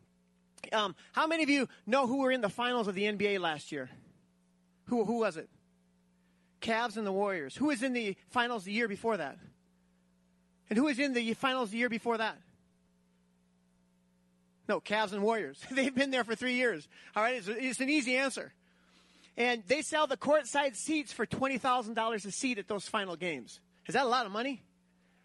[0.73, 3.73] um, how many of you know who were in the finals of the NBA last
[3.73, 3.89] year?
[4.87, 5.49] Who, who was it?
[6.63, 7.55] Cavs and the Warriors.
[7.57, 9.39] Who was in the finals the year before that?
[10.71, 12.39] And who was in the finals the year before that?
[14.69, 15.61] No, Cavs and Warriors.
[15.71, 16.89] They've been there for three years.
[17.15, 18.55] All right, it's, it's an easy answer.
[19.37, 23.61] And they sell the courtside seats for $20,000 a seat at those final games.
[23.87, 24.63] Is that a lot of money?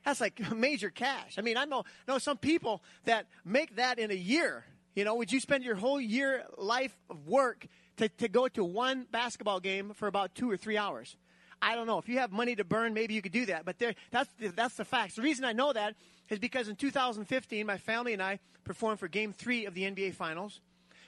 [0.03, 1.35] That's like major cash.
[1.37, 4.65] I mean, I know, know some people that make that in a year.
[4.95, 7.67] You know, would you spend your whole year life of work
[7.97, 11.15] to, to go to one basketball game for about two or three hours?
[11.61, 11.97] I don't know.
[11.97, 13.65] If you have money to burn, maybe you could do that.
[13.65, 15.15] But there, that's, the- that's the facts.
[15.15, 15.95] The reason I know that
[16.29, 20.13] is because in 2015, my family and I performed for game three of the NBA
[20.13, 20.59] Finals.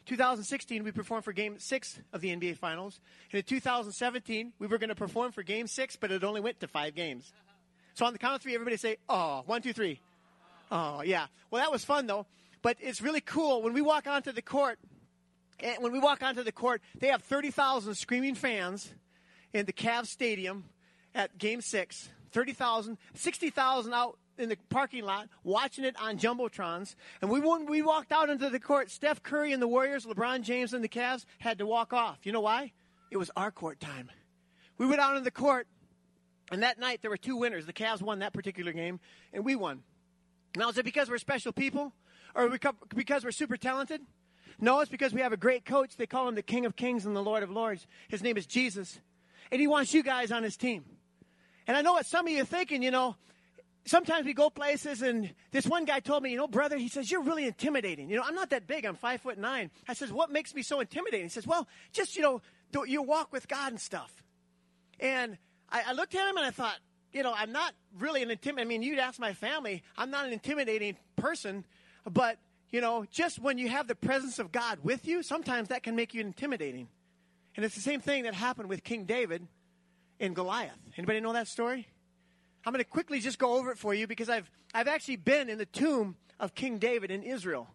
[0.05, 2.99] 2016, we performed for game six of the NBA Finals.
[3.31, 6.59] And in 2017, we were going to perform for game six, but it only went
[6.61, 7.31] to five games.
[7.93, 9.99] So on the count of three, everybody say, oh, one, two, three.
[10.71, 11.27] Oh, yeah.
[11.51, 12.25] Well, that was fun, though.
[12.61, 13.61] But it's really cool.
[13.61, 14.79] When we walk onto the court,
[15.59, 18.91] and when we walk onto the court, they have 30,000 screaming fans
[19.53, 20.65] in the Cavs Stadium
[21.13, 22.09] at Game 6.
[22.31, 26.95] 30,000, 60,000 out in the parking lot watching it on Jumbotrons.
[27.21, 30.41] And we, when we walked out into the court, Steph Curry and the Warriors, LeBron
[30.41, 32.19] James and the Cavs had to walk off.
[32.23, 32.71] You know why?
[33.11, 34.09] It was our court time.
[34.77, 35.67] We went out in the court,
[36.51, 37.65] and that night there were two winners.
[37.65, 38.99] The Cavs won that particular game,
[39.33, 39.83] and we won.
[40.55, 41.93] Now, is it because we're special people?
[42.35, 42.49] Or
[42.95, 44.01] because we're super talented?
[44.61, 45.95] No, it's because we have a great coach.
[45.97, 47.87] They call him the King of Kings and the Lord of Lords.
[48.07, 48.99] His name is Jesus.
[49.51, 50.85] And he wants you guys on his team.
[51.67, 53.15] And I know what some of you are thinking, you know,
[53.85, 57.09] sometimes we go places and this one guy told me, you know, brother, he says,
[57.11, 58.09] you're really intimidating.
[58.09, 58.85] You know, I'm not that big.
[58.85, 59.71] I'm five foot nine.
[59.87, 61.25] I says, what makes me so intimidating?
[61.25, 62.41] He says, well, just, you know,
[62.71, 64.11] do- you walk with God and stuff.
[64.99, 65.37] And
[65.69, 66.77] I, I looked at him and I thought,
[67.11, 68.67] you know, I'm not really an intimidating.
[68.67, 71.65] I mean, you'd ask my family, I'm not an intimidating person,
[72.09, 72.37] but,
[72.69, 75.95] you know, just when you have the presence of God with you, sometimes that can
[75.95, 76.87] make you intimidating.
[77.59, 79.45] And it's the same thing that happened with King David
[80.17, 80.79] in Goliath.
[80.95, 81.89] Anybody know that story?
[82.65, 85.49] I'm going to quickly just go over it for you because I've, I've actually been
[85.49, 87.67] in the tomb of King David in Israel.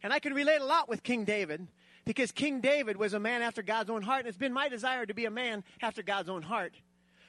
[0.00, 1.66] And I can relate a lot with King David
[2.04, 5.04] because King David was a man after God's own heart, and it's been my desire
[5.04, 6.76] to be a man after God's own heart.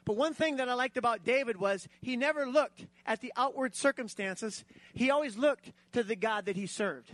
[0.05, 3.75] But one thing that I liked about David was he never looked at the outward
[3.75, 7.09] circumstances, he always looked to the God that he served.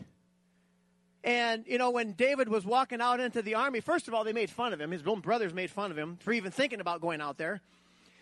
[1.23, 4.33] And, you know, when David was walking out into the army, first of all, they
[4.33, 4.91] made fun of him.
[4.91, 7.61] His own brothers made fun of him for even thinking about going out there.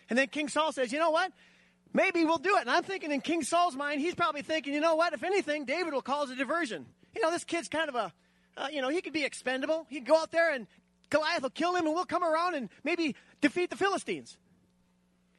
[0.08, 1.32] And then King Saul says, you know what?
[1.92, 2.60] Maybe we'll do it.
[2.60, 5.12] And I'm thinking in King Saul's mind, he's probably thinking, you know what?
[5.12, 6.86] If anything, David will cause a diversion.
[7.14, 8.12] You know, this kid's kind of a,
[8.56, 9.86] uh, you know, he could be expendable.
[9.88, 10.66] He could go out there and
[11.10, 14.38] Goliath will kill him and we'll come around and maybe defeat the Philistines.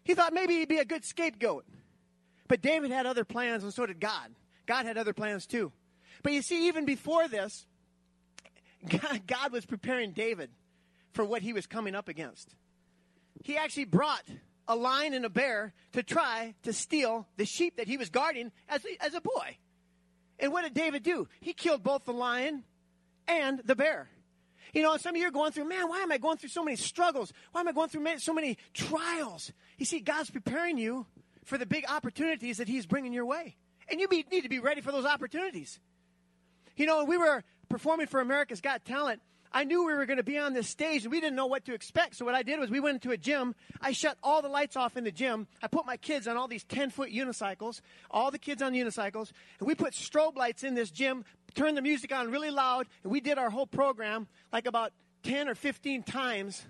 [0.03, 1.65] He thought maybe he'd be a good scapegoat.
[2.47, 4.29] But David had other plans and so did God.
[4.65, 5.71] God had other plans too.
[6.21, 7.65] But you see, even before this,
[9.27, 10.49] God, was preparing David
[11.13, 12.55] for what he was coming up against.
[13.43, 14.23] He actually brought
[14.67, 18.51] a lion and a bear to try to steal the sheep that he was guarding
[18.69, 19.57] as a, as a boy.
[20.39, 21.27] And what did David do?
[21.41, 22.63] He killed both the lion
[23.27, 24.09] and the bear.
[24.73, 26.63] You know, some of you are going through, man, why am I going through so
[26.63, 27.31] many struggles?
[27.51, 29.51] Why am I going through so many trials?
[29.77, 31.05] You see, God's preparing you
[31.45, 33.55] for the big opportunities that He's bringing your way.
[33.89, 35.79] And you be, need to be ready for those opportunities.
[36.75, 39.21] You know, we were performing for America's Got Talent,
[39.55, 41.65] I knew we were going to be on this stage and we didn't know what
[41.65, 42.15] to expect.
[42.15, 43.53] So what I did was we went into a gym.
[43.79, 45.47] I shut all the lights off in the gym.
[45.61, 49.31] I put my kids on all these 10 foot unicycles, all the kids on unicycles,
[49.59, 53.11] and we put strobe lights in this gym, turned the music on really loud, and
[53.11, 56.65] we did our whole program like about 10 or 15 times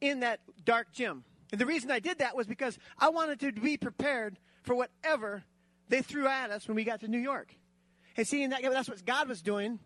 [0.00, 1.22] in that dark gym.
[1.52, 5.44] And the reason I did that was because I wanted to be prepared for whatever
[5.88, 7.54] they threw at us when we got to New York.
[8.18, 9.78] And seeing that, that's what God was doing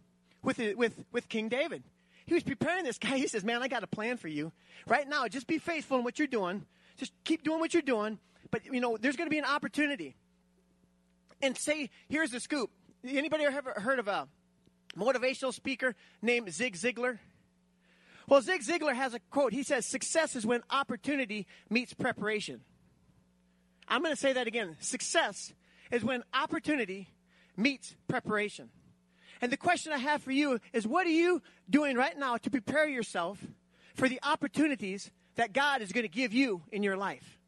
[0.43, 1.85] with, with, with King David.
[2.24, 3.18] He was preparing this guy.
[3.18, 4.53] He says, Man, I got a plan for you.
[4.87, 6.64] Right now, just be faithful in what you're doing.
[6.97, 8.18] Just keep doing what you're doing.
[8.51, 10.16] But, you know, there's going to be an opportunity.
[11.43, 12.70] And say, here's the scoop.
[13.07, 14.26] Anybody ever heard of a
[14.97, 17.18] motivational speaker named Zig Ziglar?
[18.28, 19.53] Well, Zig Ziglar has a quote.
[19.53, 22.62] He says, Success is when opportunity meets preparation.
[23.89, 24.76] I'm going to say that again.
[24.80, 25.53] Success
[25.91, 27.09] is when opportunity
[27.57, 28.70] meets preparation.
[29.40, 32.50] And the question I have for you is what are you doing right now to
[32.50, 33.44] prepare yourself
[33.94, 37.38] for the opportunities that God is going to give you in your life?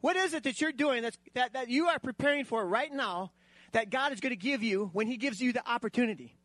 [0.00, 3.32] What is it that you're doing that's, that, that you are preparing for right now
[3.72, 6.36] that God is going to give you when He gives you the opportunity?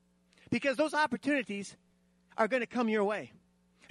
[0.49, 1.75] Because those opportunities
[2.37, 3.31] are going to come your way.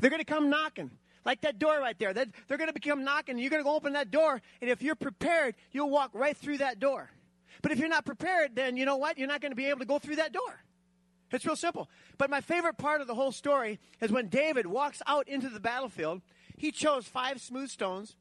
[0.00, 0.90] They're going to come knocking.
[1.24, 2.14] Like that door right there.
[2.14, 3.38] That, they're going to become knocking.
[3.38, 6.58] You're going to go open that door, and if you're prepared, you'll walk right through
[6.58, 7.10] that door.
[7.62, 9.18] But if you're not prepared, then you know what?
[9.18, 10.62] You're not going to be able to go through that door.
[11.32, 11.88] It's real simple.
[12.18, 15.60] But my favorite part of the whole story is when David walks out into the
[15.60, 16.22] battlefield.
[16.56, 18.16] He chose five smooth stones,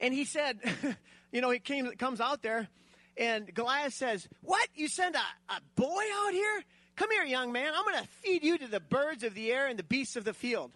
[0.00, 0.58] and he said,
[1.32, 2.68] you know, he came, comes out there,
[3.16, 4.68] and Goliath says, What?
[4.74, 6.64] You send a, a boy out here?
[6.96, 7.72] Come here, young man.
[7.74, 10.24] I'm going to feed you to the birds of the air and the beasts of
[10.24, 10.72] the field.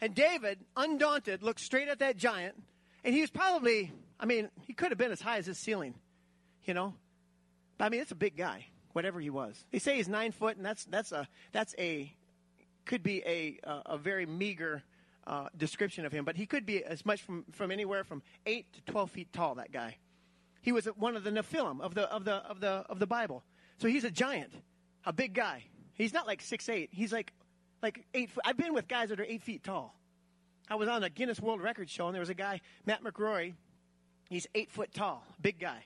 [0.00, 2.60] And David, undaunted, looked straight at that giant,
[3.04, 5.94] and he was probably, I mean, he could have been as high as his ceiling,
[6.64, 6.94] you know?
[7.78, 9.64] But I mean, it's a big guy, whatever he was.
[9.70, 12.12] They say he's nine foot, and that's, that's, a, that's a,
[12.84, 14.82] could be a, a, a very meager
[15.26, 18.66] uh, description of him, but he could be as much from, from anywhere from 8
[18.72, 19.96] to 12 feet tall, that guy.
[20.60, 23.42] He was one of the Nephilim of the, of the, of the, of the Bible.
[23.78, 24.52] So he's a giant,
[25.04, 25.64] a big guy.
[25.94, 26.90] He's not like six eight.
[26.92, 27.32] He's like,
[27.82, 28.44] like eight foot.
[28.46, 29.94] I've been with guys that are eight feet tall.
[30.68, 33.54] I was on a Guinness World Records show, and there was a guy, Matt McGrory.
[34.30, 35.84] He's eight foot tall, big guy.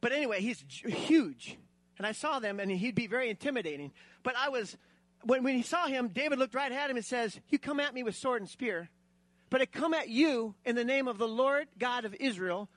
[0.00, 1.58] But anyway, he's huge.
[1.98, 3.92] And I saw them, and he'd be very intimidating.
[4.22, 4.76] But I was,
[5.24, 7.92] when, when he saw him, David looked right at him and says, You come at
[7.92, 8.88] me with sword and spear,
[9.50, 12.68] but I come at you in the name of the Lord God of Israel.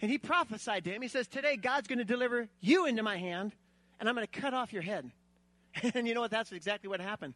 [0.00, 1.02] And he prophesied to him.
[1.02, 3.54] He says, Today God's going to deliver you into my hand,
[3.98, 5.10] and I'm going to cut off your head.
[5.94, 6.30] and you know what?
[6.30, 7.34] That's exactly what happened.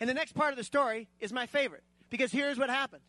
[0.00, 3.02] And the next part of the story is my favorite because here's what happened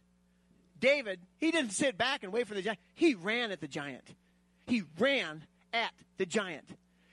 [0.79, 4.03] David, he didn't sit back and wait for the giant, he ran at the giant.
[4.67, 6.67] He ran at the giant.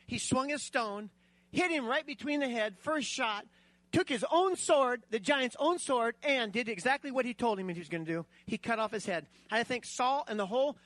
[0.07, 1.11] He swung his stone,
[1.51, 3.47] hit him right between the head, first shot,
[3.93, 7.69] took his own sword, the giant's own sword, and did exactly what he told him
[7.69, 8.27] he was going to do.
[8.47, 9.27] He cut off his head.
[9.51, 10.77] I think Saul and the whole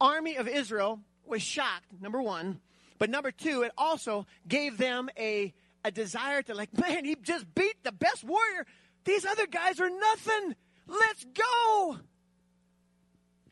[0.00, 2.60] army of Israel was shocked, number one.
[2.98, 5.54] But number two, it also gave them a,
[5.84, 8.66] a desire to, like, man, he just beat the best warrior.
[9.04, 10.54] These other guys are nothing.
[10.86, 11.98] Let's go.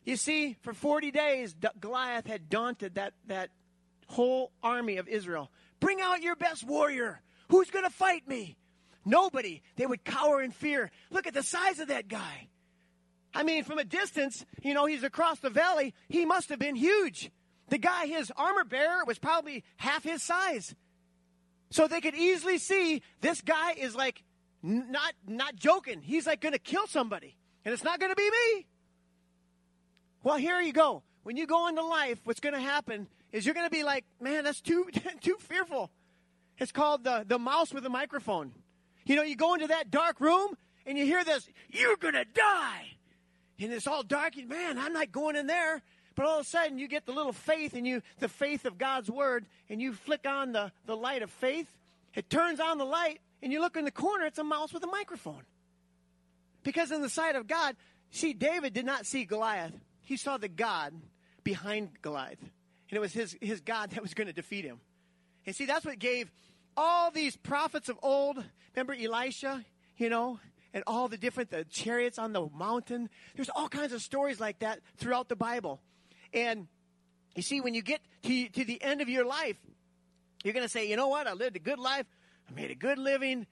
[0.05, 3.49] You see, for 40 days, Goliath had daunted that, that
[4.09, 5.49] whole army of Israel.
[5.79, 7.21] Bring out your best warrior.
[7.49, 8.57] Who's going to fight me?
[9.05, 9.61] Nobody.
[9.77, 10.91] They would cower in fear.
[11.09, 12.49] Look at the size of that guy.
[13.33, 15.93] I mean, from a distance, you know, he's across the valley.
[16.09, 17.31] He must have been huge.
[17.69, 20.75] The guy, his armor bearer, was probably half his size.
[21.69, 24.23] So they could easily see this guy is like
[24.63, 26.01] not not joking.
[26.01, 28.65] He's like going to kill somebody, and it's not going to be me.
[30.23, 31.03] Well, here you go.
[31.21, 34.05] When you go into life, what's going to happen is you're going to be like,
[34.19, 34.87] man, that's too
[35.21, 35.89] too fearful.
[36.57, 38.51] It's called the the mouse with a microphone.
[39.05, 40.55] You know, you go into that dark room
[40.85, 42.85] and you hear this, you're going to die.
[43.59, 45.81] And it's all dark, and man, I'm not going in there.
[46.15, 48.77] But all of a sudden, you get the little faith and you, the faith of
[48.77, 51.67] God's word, and you flick on the, the light of faith.
[52.13, 54.83] It turns on the light, and you look in the corner, it's a mouse with
[54.83, 55.43] a microphone.
[56.63, 57.75] Because in the sight of God,
[58.11, 59.73] see, David did not see Goliath.
[60.01, 60.93] He saw the God
[61.43, 62.43] behind Goliath.
[62.89, 64.79] And it was his, his God that was going to defeat him.
[65.45, 66.31] And see, that's what gave
[66.75, 68.43] all these prophets of old,
[68.75, 69.63] remember Elisha,
[69.97, 70.39] you know,
[70.73, 73.09] and all the different the chariots on the mountain.
[73.35, 75.81] There's all kinds of stories like that throughout the Bible.
[76.33, 76.67] And
[77.35, 79.57] you see, when you get to, to the end of your life,
[80.43, 81.27] you're going to say, you know what?
[81.27, 82.05] I lived a good life.
[82.49, 83.45] I made a good living.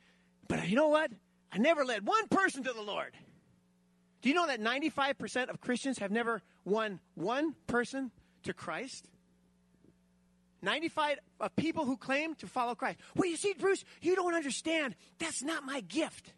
[0.48, 1.12] But you know what?
[1.52, 3.14] I never led one person to the Lord.
[4.22, 8.12] Do you know that 95% of Christians have never won one person
[8.44, 9.08] to Christ?
[10.62, 13.00] 95 of people who claim to follow Christ.
[13.16, 14.96] Well, you see, Bruce, you don't understand.
[15.20, 16.34] That's not my gift.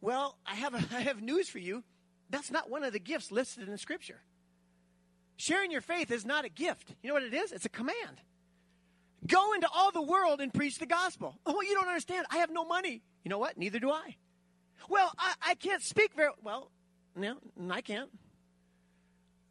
[0.00, 1.82] Well, I have, a, I have news for you.
[2.30, 4.20] That's not one of the gifts listed in the Scripture.
[5.36, 6.94] Sharing your faith is not a gift.
[7.02, 7.52] You know what it is?
[7.52, 8.20] It's a command.
[9.26, 11.36] Go into all the world and preach the gospel.
[11.44, 12.26] Oh, you don't understand.
[12.30, 13.02] I have no money.
[13.24, 13.58] You know what?
[13.58, 14.16] Neither do I.
[14.88, 16.70] Well, I, I can't speak very well.
[17.14, 17.36] No,
[17.70, 18.10] I can't.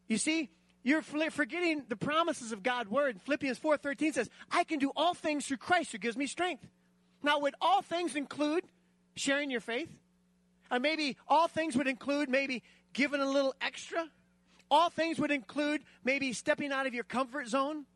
[0.07, 0.49] You see,
[0.85, 3.19] you're forgetting the promises of God's word.
[3.23, 6.69] Philippians 4:13 says, "I can do all things through Christ who gives me strength."
[7.23, 8.69] Now, would all things include
[9.15, 9.89] sharing your faith?
[10.69, 12.61] Or maybe all things would include maybe
[12.93, 14.11] giving a little extra?
[14.69, 17.87] All things would include maybe stepping out of your comfort zone?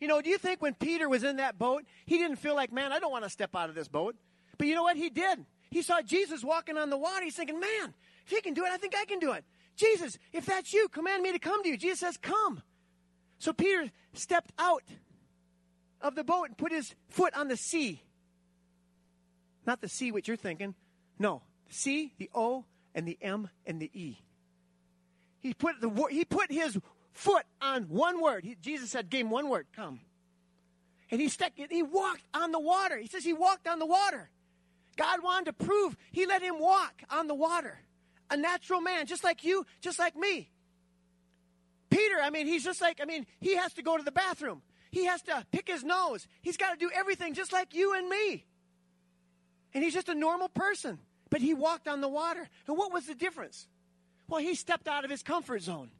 [0.00, 2.72] You know, do you think when Peter was in that boat, he didn't feel like,
[2.72, 4.16] man, I don't want to step out of this boat?
[4.58, 4.96] But you know what?
[4.96, 5.46] He did.
[5.70, 7.24] He saw Jesus walking on the water.
[7.24, 9.44] He's thinking, man, if he can do it, I think I can do it.
[9.76, 11.76] Jesus, if that's you, command me to come to you.
[11.76, 12.62] Jesus says, come.
[13.38, 14.82] So Peter stepped out
[16.00, 18.02] of the boat and put his foot on the sea.
[19.66, 20.74] Not the sea, what you're thinking.
[21.18, 22.64] No, the C, the O,
[22.94, 24.18] and the M, and the E.
[25.40, 26.78] He put, the, he put his
[27.12, 28.44] foot on one word.
[28.44, 30.00] He, Jesus said, gave him one word, come.
[31.10, 32.96] And he, stuck, he walked on the water.
[32.96, 34.30] He says he walked on the water.
[34.96, 37.78] God wanted to prove he let him walk on the water.
[38.30, 40.50] A natural man, just like you, just like me.
[41.90, 44.62] Peter, I mean, he's just like, I mean, he has to go to the bathroom.
[44.90, 46.26] He has to pick his nose.
[46.42, 48.44] He's got to do everything just like you and me.
[49.74, 50.98] And he's just a normal person.
[51.30, 52.48] But he walked on the water.
[52.66, 53.66] And what was the difference?
[54.28, 55.90] Well, he stepped out of his comfort zone.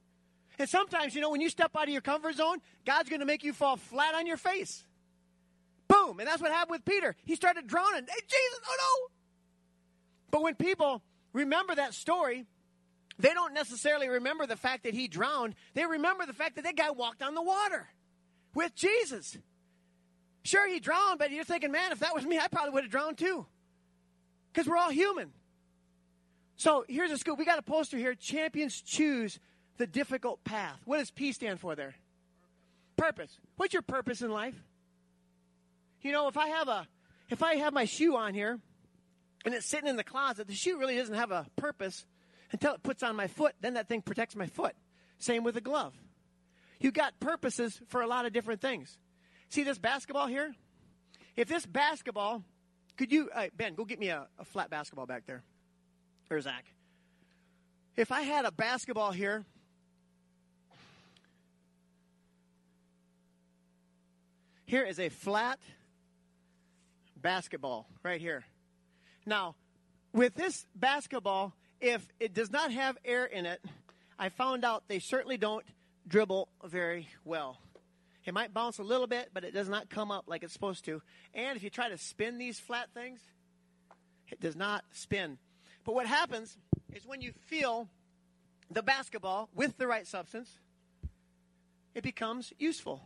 [0.58, 3.26] And sometimes, you know, when you step out of your comfort zone, God's going to
[3.26, 4.82] make you fall flat on your face.
[5.88, 6.18] Boom.
[6.18, 7.14] And that's what happened with Peter.
[7.24, 8.06] He started drowning.
[8.08, 9.08] Hey, Jesus, oh no.
[10.30, 11.02] But when people
[11.36, 12.46] remember that story,
[13.18, 15.54] they don't necessarily remember the fact that he drowned.
[15.74, 17.86] They remember the fact that that guy walked on the water
[18.54, 19.36] with Jesus.
[20.42, 22.90] Sure, he drowned, but you're thinking, man, if that was me, I probably would have
[22.90, 23.46] drowned too.
[24.52, 25.32] Because we're all human.
[26.56, 27.38] So here's a scoop.
[27.38, 28.14] We got a poster here.
[28.14, 29.38] Champions choose
[29.76, 30.80] the difficult path.
[30.86, 31.94] What does P stand for there?
[32.96, 33.36] Purpose.
[33.56, 34.54] What's your purpose in life?
[36.00, 36.86] You know, if I have a
[37.28, 38.58] if I have my shoe on here
[39.46, 42.04] and it's sitting in the closet, the shoe really doesn't have a purpose
[42.50, 43.54] until it puts on my foot.
[43.60, 44.74] Then that thing protects my foot.
[45.18, 45.94] Same with a glove.
[46.80, 48.98] You got purposes for a lot of different things.
[49.48, 50.52] See this basketball here?
[51.36, 52.42] If this basketball,
[52.96, 55.44] could you, Ben, go get me a, a flat basketball back there.
[56.28, 56.64] Or Zach.
[57.96, 59.44] If I had a basketball here,
[64.64, 65.60] here is a flat
[67.16, 68.44] basketball right here.
[69.26, 69.56] Now,
[70.12, 73.62] with this basketball, if it does not have air in it,
[74.18, 75.64] I found out they certainly don't
[76.06, 77.58] dribble very well.
[78.24, 80.84] It might bounce a little bit, but it does not come up like it's supposed
[80.86, 81.02] to.
[81.34, 83.20] And if you try to spin these flat things,
[84.30, 85.38] it does not spin.
[85.84, 86.56] But what happens
[86.94, 87.88] is when you feel
[88.70, 90.50] the basketball with the right substance,
[91.94, 93.02] it becomes useful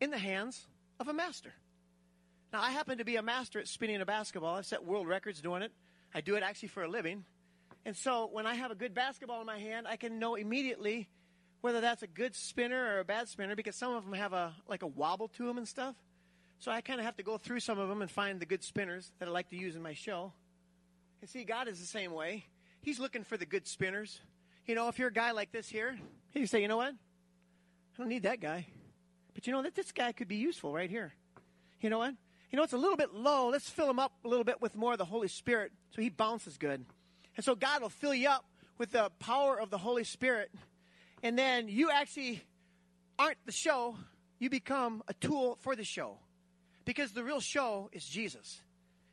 [0.00, 0.66] in the hands
[0.98, 1.54] of a master.
[2.54, 4.54] Now, I happen to be a master at spinning a basketball.
[4.54, 5.72] I've set world records doing it.
[6.14, 7.24] I do it actually for a living.
[7.84, 11.08] And so when I have a good basketball in my hand, I can know immediately
[11.62, 14.54] whether that's a good spinner or a bad spinner because some of them have a
[14.68, 15.96] like a wobble to them and stuff.
[16.60, 18.62] So I kind of have to go through some of them and find the good
[18.62, 20.32] spinners that I like to use in my show.
[21.22, 22.44] And see, God is the same way.
[22.82, 24.20] He's looking for the good spinners.
[24.64, 25.98] You know, if you're a guy like this here,
[26.34, 26.92] you say, you know what?
[26.92, 28.68] I don't need that guy.
[29.34, 31.14] But you know that this guy could be useful right here.
[31.80, 32.14] You know what?
[32.54, 33.48] You know, it's a little bit low.
[33.48, 36.08] Let's fill him up a little bit with more of the Holy Spirit so he
[36.08, 36.84] bounces good.
[37.36, 38.44] And so God will fill you up
[38.78, 40.52] with the power of the Holy Spirit.
[41.24, 42.44] And then you actually
[43.18, 43.96] aren't the show,
[44.38, 46.18] you become a tool for the show.
[46.84, 48.60] Because the real show is Jesus.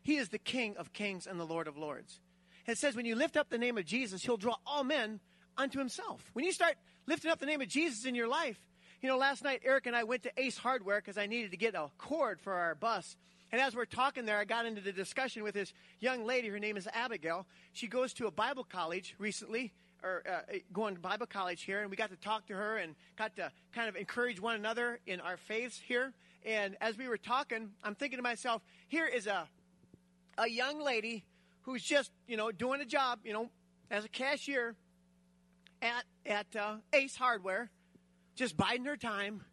[0.04, 2.20] He is the King of kings and the Lord of lords.
[2.68, 5.20] And it says, when you lift up the name of Jesus, he'll draw all men
[5.58, 6.30] unto himself.
[6.34, 6.76] When you start
[7.08, 8.60] lifting up the name of Jesus in your life,
[9.02, 11.58] you know, last night Eric and I went to Ace Hardware because I needed to
[11.58, 13.16] get a cord for our bus.
[13.52, 16.48] And as we're talking there, I got into the discussion with this young lady.
[16.48, 17.46] Her name is Abigail.
[17.74, 19.74] She goes to a Bible college recently,
[20.04, 22.96] or uh, going to Bible college here, and we got to talk to her and
[23.18, 26.14] got to kind of encourage one another in our faiths here.
[26.46, 29.48] And as we were talking, I'm thinking to myself, here is a
[30.38, 31.24] a young lady
[31.64, 33.50] who's just you know doing a job, you know,
[33.90, 34.76] as a cashier
[35.82, 37.70] at at uh, Ace Hardware,
[38.42, 39.44] just biding her time.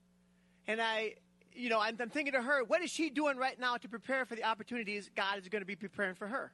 [0.67, 1.17] And I,
[1.53, 4.25] you know, I'm, I'm thinking to her, what is she doing right now to prepare
[4.25, 6.51] for the opportunities God is going to be preparing for her?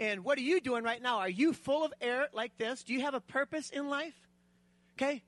[0.00, 1.18] And what are you doing right now?
[1.18, 2.82] Are you full of air like this?
[2.82, 4.16] Do you have a purpose in life?
[4.98, 5.22] Okay?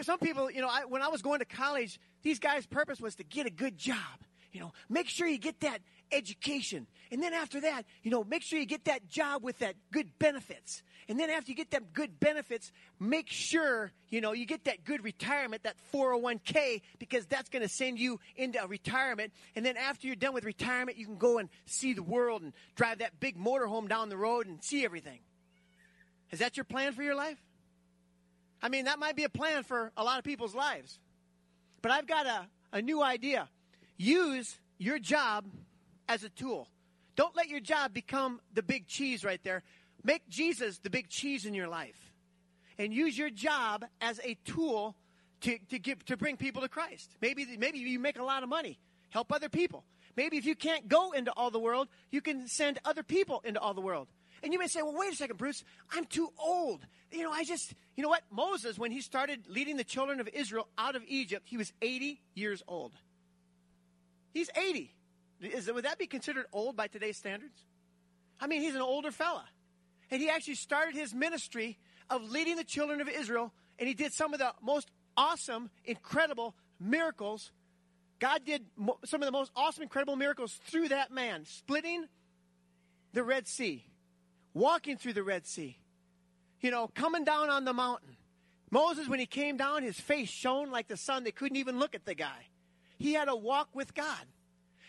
[0.00, 3.16] Some people, you know, I, when I was going to college, these guys' purpose was
[3.16, 3.98] to get a good job.
[4.52, 6.86] You know, make sure you get that education.
[7.12, 10.18] And then after that, you know, make sure you get that job with that good
[10.18, 10.82] benefits.
[11.08, 14.84] And then after you get them good benefits, make sure, you know, you get that
[14.84, 19.32] good retirement, that 401k, because that's going to send you into retirement.
[19.54, 22.52] And then after you're done with retirement, you can go and see the world and
[22.74, 25.20] drive that big motorhome down the road and see everything.
[26.32, 27.38] Is that your plan for your life?
[28.60, 30.98] I mean, that might be a plan for a lot of people's lives.
[31.82, 33.48] But I've got a, a new idea.
[33.96, 35.44] Use your job
[36.08, 36.68] as a tool.
[37.14, 39.62] Don't let your job become the big cheese right there.
[40.06, 41.98] Make Jesus the big cheese in your life.
[42.78, 44.94] And use your job as a tool
[45.40, 47.10] to, to, give, to bring people to Christ.
[47.20, 48.78] Maybe, maybe you make a lot of money.
[49.10, 49.84] Help other people.
[50.16, 53.58] Maybe if you can't go into all the world, you can send other people into
[53.58, 54.06] all the world.
[54.44, 56.86] And you may say, well, wait a second, Bruce, I'm too old.
[57.10, 58.22] You know, I just, you know what?
[58.30, 62.20] Moses, when he started leading the children of Israel out of Egypt, he was 80
[62.34, 62.92] years old.
[64.32, 64.94] He's 80.
[65.40, 67.58] Is, would that be considered old by today's standards?
[68.38, 69.44] I mean, he's an older fella.
[70.10, 71.78] And he actually started his ministry
[72.08, 76.54] of leading the children of Israel, and he did some of the most awesome, incredible
[76.78, 77.50] miracles.
[78.18, 78.64] God did
[79.04, 82.06] some of the most awesome, incredible miracles through that man, splitting
[83.12, 83.84] the Red Sea,
[84.54, 85.78] walking through the Red Sea,
[86.60, 88.16] you know, coming down on the mountain.
[88.70, 91.24] Moses, when he came down, his face shone like the sun.
[91.24, 92.48] They couldn't even look at the guy.
[92.98, 94.26] He had a walk with God.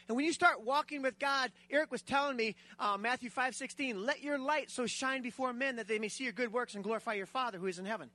[0.08, 4.06] And when you start walking with God, Eric was telling me, uh, Matthew 5 16,
[4.06, 6.84] let your light so shine before men that they may see your good works and
[6.84, 8.10] glorify your Father who is in heaven.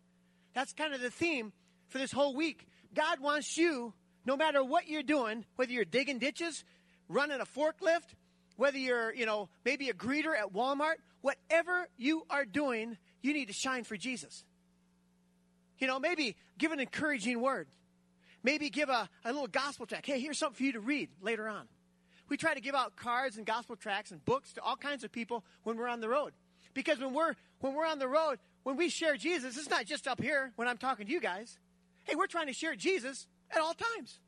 [0.55, 1.53] That's kind of the theme
[1.89, 2.67] for this whole week.
[2.95, 3.93] God wants you,
[4.25, 6.65] no matter what you're doing, whether you're digging ditches,
[7.09, 8.15] running a forklift,
[8.57, 13.47] whether you're, you know, maybe a greeter at Walmart, whatever you are doing, you need
[13.47, 14.45] to shine for Jesus.
[15.79, 17.69] You know, maybe give an encouraging word.
[18.43, 20.07] Maybe give a, a little gospel tract.
[20.07, 21.69] Hey, here's something for you to read later on.
[22.33, 25.13] We try to give out cards and gospel tracts and books to all kinds of
[25.13, 26.33] people when we're on the road.
[26.73, 30.09] Because when we're when we're on the road, when we share Jesus, it's not just
[30.09, 31.59] up here when I'm talking to you guys.
[32.05, 34.19] Hey, we're trying to share Jesus at all times.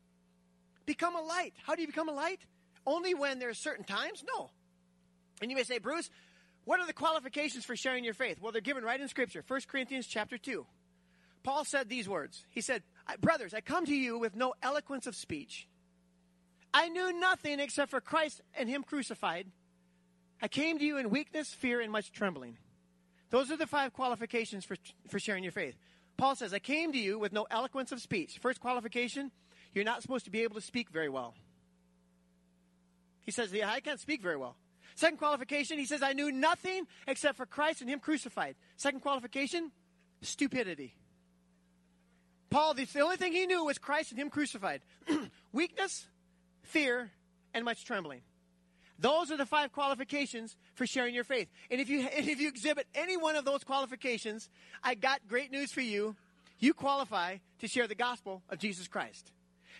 [0.85, 1.55] Become a light.
[1.65, 2.41] How do you become a light?
[2.85, 4.23] Only when there's certain times?
[4.37, 4.51] No.
[5.41, 6.11] And you may say, Bruce,
[6.63, 8.39] what are the qualifications for sharing your faith?
[8.39, 9.43] Well, they're given right in Scripture.
[9.47, 10.63] 1 Corinthians chapter 2.
[11.41, 12.45] Paul said these words.
[12.51, 12.83] He said,
[13.19, 15.67] Brothers, I come to you with no eloquence of speech.
[16.75, 19.47] I knew nothing except for Christ and Him crucified.
[20.41, 22.57] I came to you in weakness, fear, and much trembling.
[23.29, 24.75] Those are the five qualifications for,
[25.09, 25.77] for sharing your faith.
[26.17, 28.39] Paul says, I came to you with no eloquence of speech.
[28.41, 29.31] First qualification,
[29.73, 31.33] you're not supposed to be able to speak very well.
[33.21, 34.57] He says, Yeah, I can't speak very well.
[34.95, 38.57] Second qualification, he says, I knew nothing except for Christ and Him crucified.
[38.75, 39.71] Second qualification,
[40.21, 40.93] stupidity.
[42.49, 44.81] Paul, the only thing he knew was Christ and Him crucified.
[45.53, 46.07] Weakness,
[46.65, 47.11] fear,
[47.53, 48.21] and much trembling.
[48.97, 51.49] Those are the five qualifications for sharing your faith.
[51.69, 54.49] And if you if you exhibit any one of those qualifications,
[54.83, 56.15] I got great news for you.
[56.59, 59.31] You qualify to share the gospel of Jesus Christ.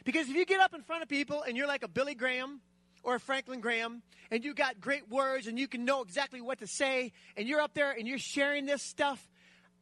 [0.04, 2.60] Because if you get up in front of people and you're like a Billy Graham
[3.04, 6.60] or a Franklin Graham and you got great words and you can know exactly what
[6.60, 9.26] to say and you're up there and you're sharing this stuff,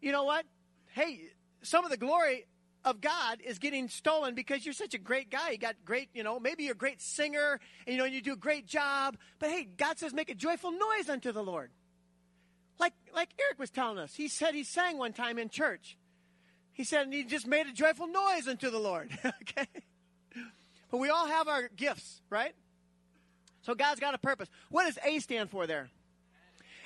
[0.01, 0.45] you know what?
[0.91, 1.21] Hey,
[1.63, 2.45] some of the glory
[2.85, 5.51] of God is getting stolen because you're such a great guy.
[5.51, 8.33] You got great, you know, maybe you're a great singer, and you know, you do
[8.33, 9.17] a great job.
[9.39, 11.71] But hey, God says, make a joyful noise unto the Lord.
[12.79, 14.15] Like like Eric was telling us.
[14.15, 15.97] He said he sang one time in church.
[16.73, 19.11] He said he just made a joyful noise unto the Lord.
[19.25, 19.67] okay.
[20.89, 22.53] But we all have our gifts, right?
[23.61, 24.49] So God's got a purpose.
[24.69, 25.89] What does A stand for there?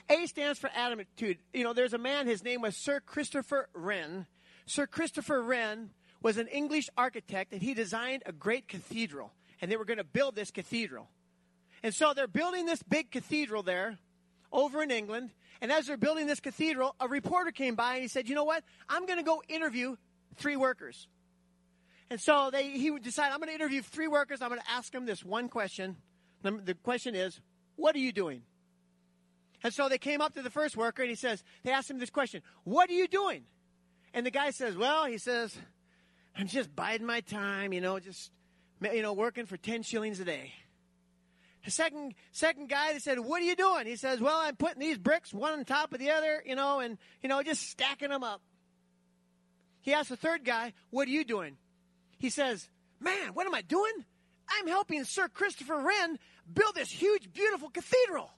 [0.10, 1.38] A stands for attitude.
[1.54, 4.26] You know, there's a man, his name was Sir Christopher Wren.
[4.68, 5.90] Sir Christopher Wren
[6.22, 9.34] was an English architect and he designed a great cathedral.
[9.62, 11.10] And they were going to build this cathedral.
[11.82, 13.98] And so they're building this big cathedral there
[14.52, 15.32] over in England.
[15.62, 18.44] And as they're building this cathedral, a reporter came by and he said, You know
[18.44, 18.64] what?
[18.88, 19.96] I'm going to go interview
[20.36, 21.08] three workers.
[22.10, 24.42] And so they, he decided, I'm going to interview three workers.
[24.42, 25.98] I'm going to ask them this one question.
[26.44, 27.40] The question is,
[27.78, 28.44] What are you doing?
[29.64, 32.00] And so they came up to the first worker and he says, They asked him
[32.00, 33.46] this question What are you doing?
[34.14, 35.58] And the guy says, Well, he says,
[36.38, 38.32] I'm just biding my time, you know, just,
[38.82, 40.54] you know, working for 10 shillings a day.
[41.66, 43.88] The second, second guy, they said, What are you doing?
[43.88, 46.80] He says, Well, I'm putting these bricks one on top of the other, you know,
[46.80, 48.42] and, you know, just stacking them up.
[49.82, 51.58] He asked the third guy, What are you doing?
[52.20, 53.92] He says, Man, what am I doing?
[54.50, 56.18] I'm helping Sir Christopher Wren
[56.52, 58.32] build this huge, beautiful cathedral.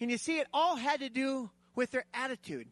[0.00, 2.68] And you see, it all had to do with their attitude.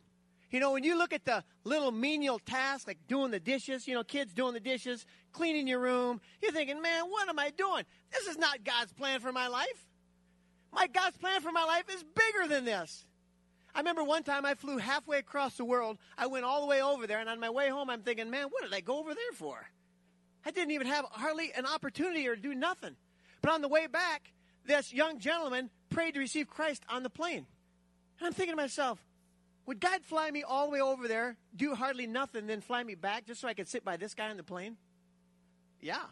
[0.54, 3.94] You know, when you look at the little menial tasks like doing the dishes, you
[3.94, 7.82] know, kids doing the dishes, cleaning your room, you're thinking, man, what am I doing?
[8.12, 9.88] This is not God's plan for my life.
[10.72, 13.04] My God's plan for my life is bigger than this.
[13.74, 15.98] I remember one time I flew halfway across the world.
[16.16, 18.46] I went all the way over there, and on my way home, I'm thinking, man,
[18.48, 19.66] what did I go over there for?
[20.46, 22.94] I didn't even have hardly an opportunity or do nothing.
[23.42, 24.32] But on the way back,
[24.64, 27.44] this young gentleman prayed to receive Christ on the plane.
[28.20, 29.04] And I'm thinking to myself,
[29.66, 32.94] would God fly me all the way over there, do hardly nothing, then fly me
[32.94, 34.76] back just so I could sit by this guy on the plane?
[35.80, 36.02] Yeah.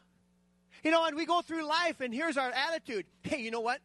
[0.83, 3.07] You know, and we go through life, and here's our attitude.
[3.23, 3.81] Hey, you know what?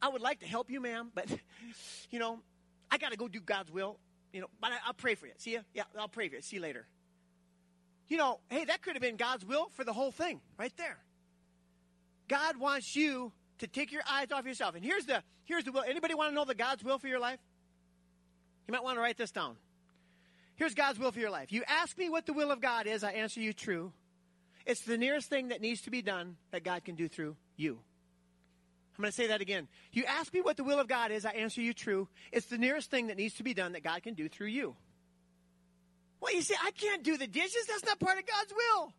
[0.00, 1.26] I would like to help you, ma'am, but,
[2.10, 2.40] you know,
[2.90, 3.98] I got to go do God's will.
[4.32, 5.32] You know, but I, will pray for you.
[5.36, 5.60] See you?
[5.74, 6.42] Yeah, I'll pray for you.
[6.42, 6.86] See you later.
[8.08, 10.98] You know, hey, that could have been God's will for the whole thing right there.
[12.28, 14.74] God wants you to take your eyes off yourself.
[14.74, 15.84] And here's the here's the will.
[15.86, 17.38] Anybody want to know the God's will for your life?
[18.66, 19.56] You might want to write this down.
[20.54, 21.52] Here's God's will for your life.
[21.52, 23.92] You ask me what the will of God is, I answer you true.
[24.64, 27.78] It's the nearest thing that needs to be done that God can do through you.
[28.96, 29.66] I'm going to say that again.
[29.90, 32.08] You ask me what the will of God is, I answer you true.
[32.30, 34.76] It's the nearest thing that needs to be done that God can do through you.
[36.20, 37.66] Well, you say, I can't do the dishes.
[37.66, 38.92] That's not part of God's will.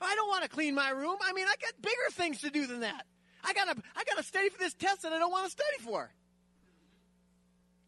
[0.00, 1.16] I don't want to clean my room.
[1.20, 3.04] I mean, I got bigger things to do than that.
[3.44, 6.10] I gotta, I gotta study for this test that I don't want to study for.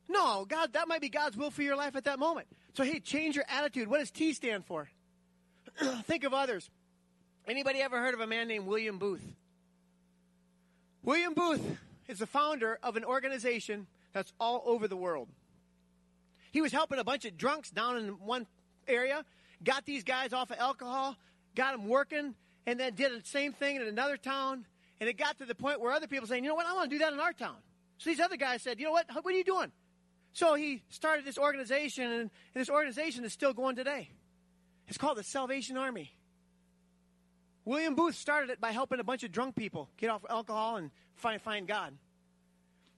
[0.08, 2.46] No, God, that might be God's will for your life at that moment.
[2.74, 3.88] So, hey, change your attitude.
[3.88, 4.88] What does T stand for?
[6.04, 6.70] Think of others.
[7.46, 9.24] Anybody ever heard of a man named William Booth?
[11.02, 11.78] William Booth
[12.08, 15.28] is the founder of an organization that's all over the world.
[16.52, 18.46] He was helping a bunch of drunks down in one
[18.86, 19.24] area,
[19.62, 21.16] got these guys off of alcohol,
[21.54, 22.34] got them working,
[22.66, 24.64] and then did the same thing in another town.
[25.00, 26.90] And it got to the point where other people saying, you know what, I want
[26.90, 27.56] to do that in our town.
[27.98, 29.72] So these other guys said, you know what, what are you doing?
[30.34, 34.10] So he started this organization, and this organization is still going today.
[34.88, 36.12] It's called the Salvation Army.
[37.64, 40.90] William Booth started it by helping a bunch of drunk people get off alcohol and
[41.14, 41.96] find, find God.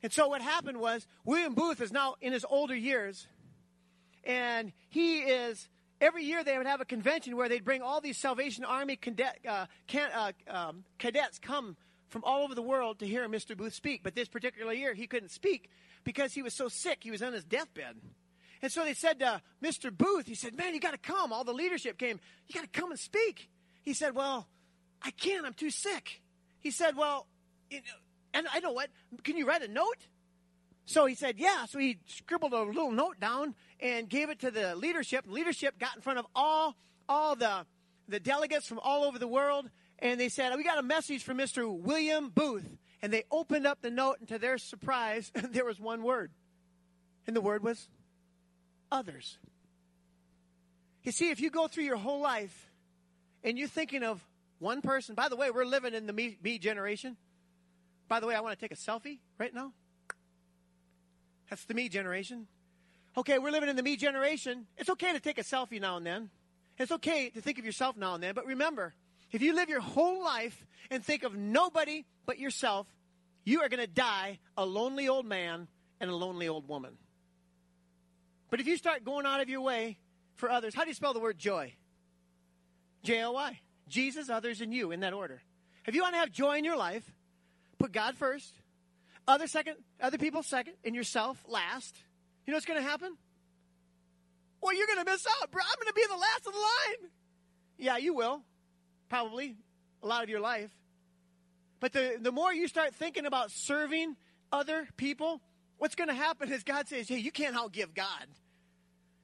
[0.03, 3.29] And so what happened was William Booth is now in his older years,
[4.25, 5.69] and he is
[6.01, 9.39] every year they would have a convention where they'd bring all these Salvation Army cadet,
[9.47, 11.77] uh, can, uh, um, cadets come
[12.09, 13.57] from all over the world to hear Mr.
[13.57, 14.03] Booth speak.
[14.03, 15.69] But this particular year he couldn't speak
[16.05, 16.99] because he was so sick.
[17.03, 17.97] He was on his deathbed.
[18.63, 19.97] And so they said to Mr.
[19.97, 21.33] Booth, he said, Man, you got to come.
[21.33, 22.21] All the leadership came.
[22.49, 23.49] You got to come and speak.
[23.83, 24.49] He said, Well,
[25.03, 25.47] I can't.
[25.47, 26.23] I'm too sick.
[26.61, 27.27] He said, Well,
[28.33, 28.89] and I know what.
[29.25, 30.07] Can you write a note?
[30.87, 31.67] So he said, Yeah.
[31.67, 35.27] So he scribbled a little note down and gave it to the leadership.
[35.29, 36.77] Leadership got in front of all
[37.09, 37.67] all the
[38.09, 39.69] the delegates from all over the world,
[39.99, 41.71] and they said, "We got a message from Mr.
[41.71, 46.03] William Booth." And they opened up the note, and to their surprise, there was one
[46.03, 46.33] word,
[47.27, 47.89] and the word was
[48.91, 49.39] others.
[51.03, 52.69] You see, if you go through your whole life
[53.45, 54.27] and you're thinking of
[54.59, 57.17] one person, by the way, we're living in the me, me generation.
[58.09, 59.73] By the way, I want to take a selfie right now.
[61.49, 62.49] That's the me generation.
[63.17, 64.67] Okay, we're living in the me generation.
[64.77, 66.31] It's okay to take a selfie now and then.
[66.79, 68.35] It's okay to think of yourself now and then.
[68.35, 68.95] But remember,
[69.37, 72.87] if you live your whole life and think of nobody but yourself,
[73.45, 75.69] you are going to die a lonely old man
[76.01, 76.97] and a lonely old woman.
[78.49, 79.99] But if you start going out of your way
[80.37, 81.75] for others, how do you spell the word joy?
[83.03, 83.61] J O Y.
[83.89, 85.43] Jesus, others, and you in that order.
[85.87, 87.05] If you want to have joy in your life,
[87.79, 88.55] put God first,
[89.29, 91.95] other second, other people second, and yourself last.
[92.47, 93.19] You know what's going to happen?
[94.63, 95.63] Well, you're going to miss out, bro.
[95.63, 97.11] I'm going to be the last of the line.
[97.77, 98.41] Yeah, you will.
[99.09, 99.57] Probably
[100.03, 100.71] a lot of your life.
[101.81, 104.17] But the, the more you start thinking about serving
[104.53, 105.41] other people,
[105.79, 108.27] what's going to happen is God says, hey, you can't outgive God.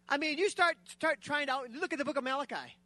[0.09, 2.77] I mean, you start start trying to out, look at the book of Malachi.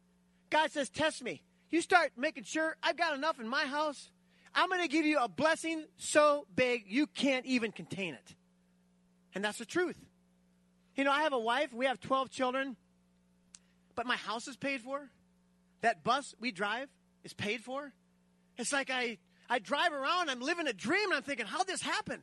[0.49, 1.41] God says, test me.
[1.69, 4.11] You start making sure I've got enough in my house.
[4.55, 8.35] I'm going to give you a blessing so big you can't even contain it.
[9.35, 9.97] And that's the truth.
[10.95, 12.75] You know, I have a wife, we have 12 children,
[13.95, 15.09] but my house is paid for.
[15.81, 16.89] That bus we drive
[17.23, 17.93] is paid for.
[18.57, 19.17] It's like I,
[19.49, 22.21] I drive around, I'm living a dream, and I'm thinking, how'd this happen?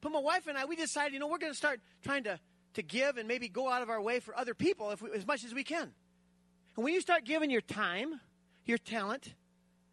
[0.00, 2.38] But my wife and I, we decided, you know, we're going to start trying to,
[2.74, 5.26] to give and maybe go out of our way for other people if we, as
[5.26, 5.92] much as we can.
[6.76, 8.20] And when you start giving your time,
[8.64, 9.34] your talent,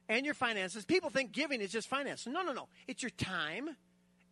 [0.10, 2.28] and your finances, people think giving is just finance.
[2.28, 2.68] No, no, no.
[2.88, 3.70] It's your time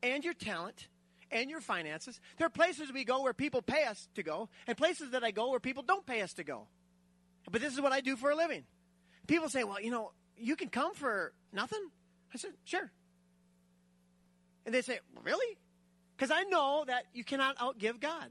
[0.04, 0.88] and your talent
[1.32, 2.20] and your finances.
[2.38, 5.32] There are places we go where people pay us to go, and places that I
[5.32, 6.68] go where people don't pay us to go.
[7.50, 8.64] But this is what I do for a living.
[9.28, 11.82] People say, well, you know, you can come for nothing?
[12.34, 12.92] I said, sure.
[14.66, 15.58] And they say, really?
[16.16, 18.30] Because I know that you cannot outgive God.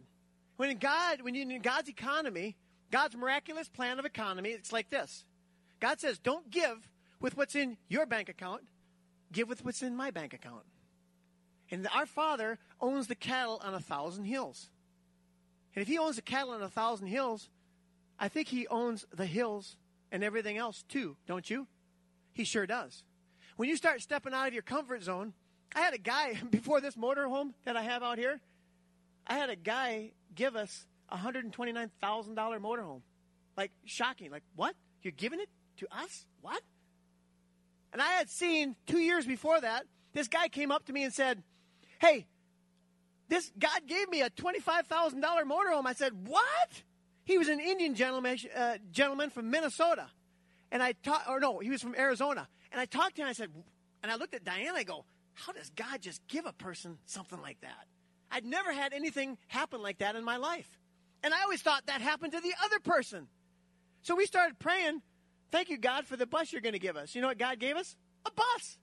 [0.57, 2.57] When in God, when you in God's economy,
[2.91, 5.25] God's miraculous plan of economy, it's like this.
[5.81, 6.89] God says, don't give
[7.21, 8.63] with what's in your bank account,
[9.33, 10.65] give with what's in my bank account.
[11.71, 14.71] And our Father owns the cattle on a thousand hills.
[15.75, 17.49] And if He owns the cattle on a thousand hills,
[18.21, 19.77] I think He owns the hills
[20.13, 21.67] and everything else too, don't you?
[22.33, 23.03] He sure does.
[23.57, 25.33] When you start stepping out of your comfort zone,
[25.75, 28.41] I had a guy before this motorhome that I have out here.
[29.27, 33.03] I had a guy give us a hundred and twenty nine thousand dollar motorhome.
[33.57, 34.31] Like shocking.
[34.31, 34.75] Like what?
[35.03, 35.49] You're giving it
[35.79, 36.27] to us?
[36.43, 36.63] What?
[37.93, 41.13] And I had seen two years before that, this guy came up to me and
[41.13, 41.43] said,
[41.99, 42.27] Hey,
[43.29, 45.87] this God gave me a twenty-five thousand dollar motorhome.
[45.87, 46.83] I said, "What?"
[47.31, 50.09] He was an Indian gentleman, uh, gentleman from Minnesota,
[50.73, 52.49] and I talked, or no, he was from Arizona.
[52.73, 53.29] And I talked to him.
[53.29, 53.51] I said,
[54.03, 54.75] and I looked at Diane.
[54.75, 55.05] I go,
[55.35, 57.87] how does God just give a person something like that?
[58.33, 60.69] I'd never had anything happen like that in my life.
[61.23, 63.29] And I always thought that happened to the other person.
[64.03, 65.01] So we started praying,
[65.53, 67.15] thank you, God, for the bus you're going to give us.
[67.15, 67.95] You know what God gave us?
[68.27, 68.77] A bus.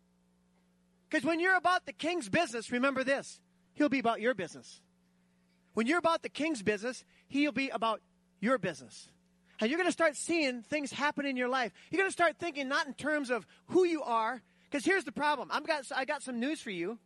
[1.10, 3.42] Because when you're about the king's business, remember this
[3.74, 4.80] He'll be about your business.
[5.74, 8.00] When you're about the king's business, He'll be about
[8.40, 9.10] your business.
[9.60, 11.72] And you're going to start seeing things happen in your life.
[11.90, 15.12] You're going to start thinking not in terms of who you are, because here's the
[15.12, 15.50] problem.
[15.52, 17.00] I've got, I got some news for you.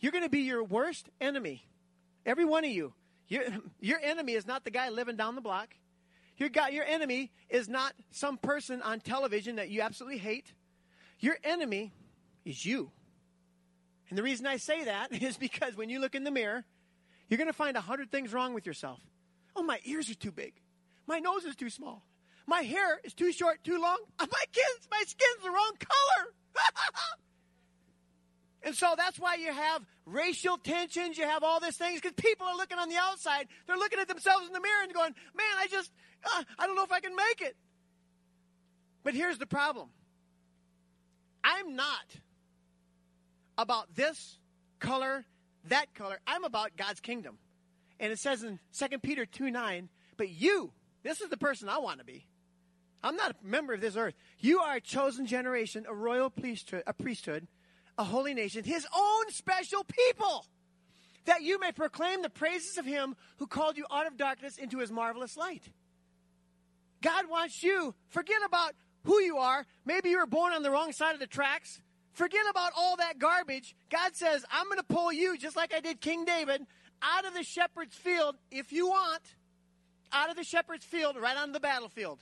[0.00, 1.66] You're going to be your worst enemy.
[2.24, 2.92] Every one of you.
[3.28, 3.42] Your,
[3.80, 5.74] your enemy is not the guy living down the block.
[6.36, 10.52] Your, guy, your enemy is not some person on television that you absolutely hate.
[11.18, 11.92] Your enemy
[12.44, 12.92] is you.
[14.08, 16.64] And the reason I say that is because when you look in the mirror,
[17.28, 19.00] you're going to find a hundred things wrong with yourself.
[19.56, 20.54] Oh, my ears are too big.
[21.08, 22.04] My nose is too small.
[22.46, 23.98] My hair is too short, too long.
[24.20, 26.32] My kids, my skin's the wrong color.
[28.62, 31.18] and so that's why you have racial tensions.
[31.18, 33.48] You have all these things because people are looking on the outside.
[33.66, 35.90] They're looking at themselves in the mirror and going, "Man, I just,
[36.24, 37.56] uh, I don't know if I can make it."
[39.02, 39.90] But here's the problem.
[41.44, 42.16] I'm not
[43.56, 44.38] about this
[44.78, 45.26] color,
[45.64, 46.20] that color.
[46.26, 47.38] I'm about God's kingdom.
[48.00, 50.72] And it says in 2 Peter 2 9, but you,
[51.02, 52.26] this is the person I want to be.
[53.02, 54.14] I'm not a member of this earth.
[54.38, 57.46] You are a chosen generation, a royal priesthood, a priesthood,
[57.96, 60.46] a holy nation, his own special people,
[61.24, 64.78] that you may proclaim the praises of him who called you out of darkness into
[64.78, 65.62] his marvelous light.
[67.02, 68.72] God wants you, forget about
[69.04, 69.64] who you are.
[69.84, 71.80] Maybe you were born on the wrong side of the tracks.
[72.12, 73.76] Forget about all that garbage.
[73.90, 76.66] God says, I'm going to pull you, just like I did King David,
[77.00, 79.22] out of the shepherd's field, if you want,
[80.12, 82.18] out of the shepherd's field, right onto the battlefield.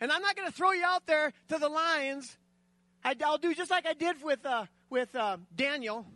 [0.00, 2.36] And I'm not going to throw you out there to the lions.
[3.04, 6.06] I, will do just like I did with, uh, with uh, Daniel.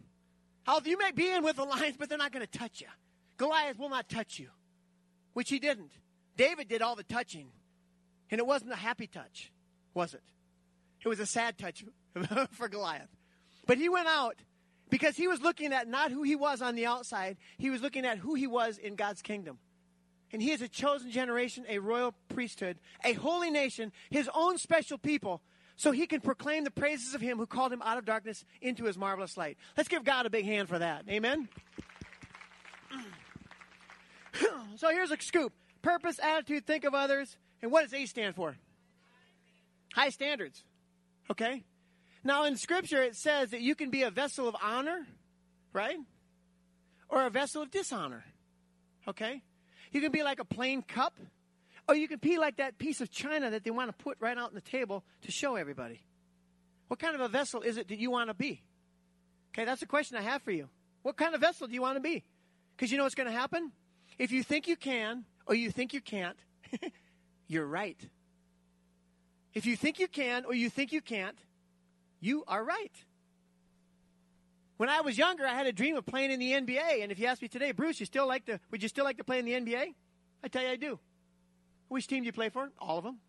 [0.66, 2.88] I'll, you may be in with the lions, but they're not going to touch you.
[3.36, 4.48] Goliath will not touch you,
[5.32, 5.92] which he didn't.
[6.36, 7.48] David did all the touching,
[8.30, 9.52] and it wasn't a happy touch,
[9.94, 10.22] was it?
[11.04, 11.84] It was a sad touch
[12.52, 13.08] for Goliath.
[13.66, 14.36] But he went out
[14.88, 18.04] because he was looking at not who he was on the outside, he was looking
[18.04, 19.58] at who he was in God's kingdom.
[20.32, 24.96] And he is a chosen generation, a royal priesthood, a holy nation, his own special
[24.96, 25.42] people,
[25.76, 28.84] so he can proclaim the praises of him who called him out of darkness into
[28.84, 29.58] his marvelous light.
[29.76, 31.04] Let's give God a big hand for that.
[31.08, 31.48] Amen?
[34.76, 35.52] so here's a scoop
[35.82, 37.36] purpose, attitude, think of others.
[37.60, 38.56] And what does A stand for?
[39.94, 40.62] High standards.
[41.30, 41.64] Okay?
[42.24, 45.06] Now, in Scripture, it says that you can be a vessel of honor,
[45.72, 45.98] right?
[47.08, 48.24] Or a vessel of dishonor.
[49.08, 49.42] Okay?
[49.92, 51.18] You can be like a plain cup,
[51.88, 54.36] or you can be like that piece of china that they want to put right
[54.36, 56.00] out on the table to show everybody.
[56.88, 58.62] What kind of a vessel is it that you want to be?
[59.52, 60.68] Okay, that's a question I have for you.
[61.02, 62.22] What kind of vessel do you want to be?
[62.76, 63.72] Because you know what's going to happen?
[64.18, 66.36] If you think you can or you think you can't,
[67.48, 67.98] you're right.
[69.54, 71.36] If you think you can or you think you can't,
[72.20, 72.92] you are right.
[74.82, 77.04] When I was younger, I had a dream of playing in the NBA.
[77.04, 79.16] And if you ask me today, Bruce, you still like to, would you still like
[79.18, 79.94] to play in the NBA?
[80.42, 80.98] I tell you, I do.
[81.86, 82.68] Which team do you play for?
[82.80, 83.20] All of them.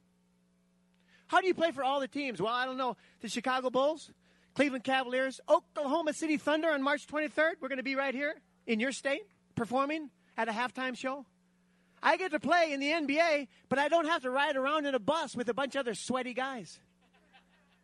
[1.28, 2.42] How do you play for all the teams?
[2.42, 2.98] Well, I don't know.
[3.22, 4.10] The Chicago Bulls,
[4.56, 7.58] Cleveland Cavaliers, Oklahoma City Thunder on March 23rd.
[7.62, 8.34] We're going to be right here
[8.66, 9.22] in your state
[9.54, 11.24] performing at a halftime show.
[12.02, 14.96] I get to play in the NBA, but I don't have to ride around in
[14.96, 16.80] a bus with a bunch of other sweaty guys.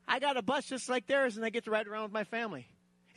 [0.07, 2.23] I got a bus just like theirs, and I get to ride around with my
[2.23, 2.67] family.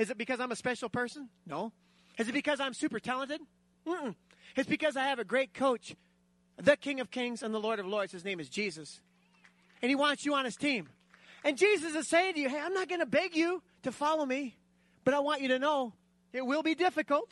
[0.02, 1.28] Is it because I'm a special person?
[1.46, 1.70] No.
[2.18, 3.40] Is it because I'm super talented?
[3.86, 4.16] Mm-mm.
[4.56, 5.94] It's because I have a great coach,
[6.60, 8.10] the King of Kings and the Lord of Lords.
[8.10, 9.00] His name is Jesus.
[9.80, 10.88] And he wants you on his team.
[11.44, 14.26] And Jesus is saying to you, hey, I'm not going to beg you to follow
[14.26, 14.56] me,
[15.04, 15.92] but I want you to know
[16.32, 17.30] it will be difficult.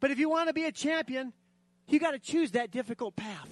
[0.00, 1.34] But if you want to be a champion,
[1.88, 3.50] you got to choose that difficult path.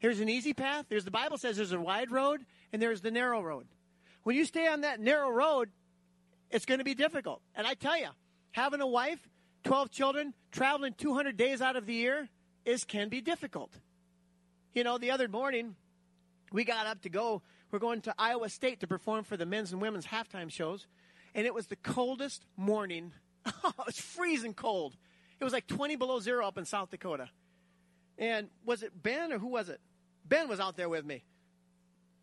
[0.00, 0.84] Here's an easy path.
[0.90, 2.44] There's the Bible says there's a wide road
[2.74, 3.68] and there's the narrow road.
[4.24, 5.70] When you stay on that narrow road,
[6.50, 7.42] it's going to be difficult.
[7.54, 8.08] And I tell you,
[8.52, 9.28] having a wife,
[9.64, 12.28] 12 children, traveling 200 days out of the year
[12.64, 13.72] is can be difficult.
[14.72, 15.76] You know, the other morning
[16.52, 17.42] we got up to go.
[17.70, 20.86] We're going to Iowa State to perform for the men's and women's halftime shows,
[21.34, 23.12] and it was the coldest morning.
[23.64, 24.94] Oh, it was freezing cold.
[25.40, 27.30] It was like 20 below zero up in South Dakota.
[28.18, 29.80] And was it Ben or who was it?
[30.26, 31.24] Ben was out there with me.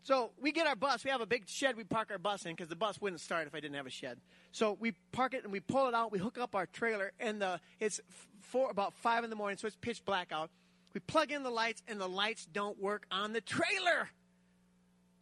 [0.06, 1.04] So we get our bus.
[1.04, 3.48] We have a big shed we park our bus in because the bus wouldn't start
[3.48, 4.20] if I didn't have a shed.
[4.52, 6.12] So we park it and we pull it out.
[6.12, 8.00] We hook up our trailer, and the, it's
[8.42, 10.52] four, about five in the morning, so it's pitch black out.
[10.94, 14.10] We plug in the lights, and the lights don't work on the trailer.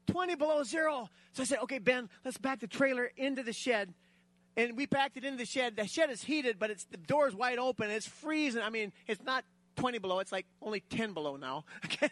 [0.08, 1.10] 20 below zero.
[1.32, 3.94] So I said, okay, Ben, let's back the trailer into the shed.
[4.58, 5.78] and we packed it into the shed.
[5.78, 7.90] The shed is heated, but it's the door's wide open.
[7.90, 8.62] It's freezing.
[8.62, 9.46] I mean, it's not
[9.76, 10.20] 20 below.
[10.20, 11.66] It's like only 10 below now.
[11.86, 12.10] Okay.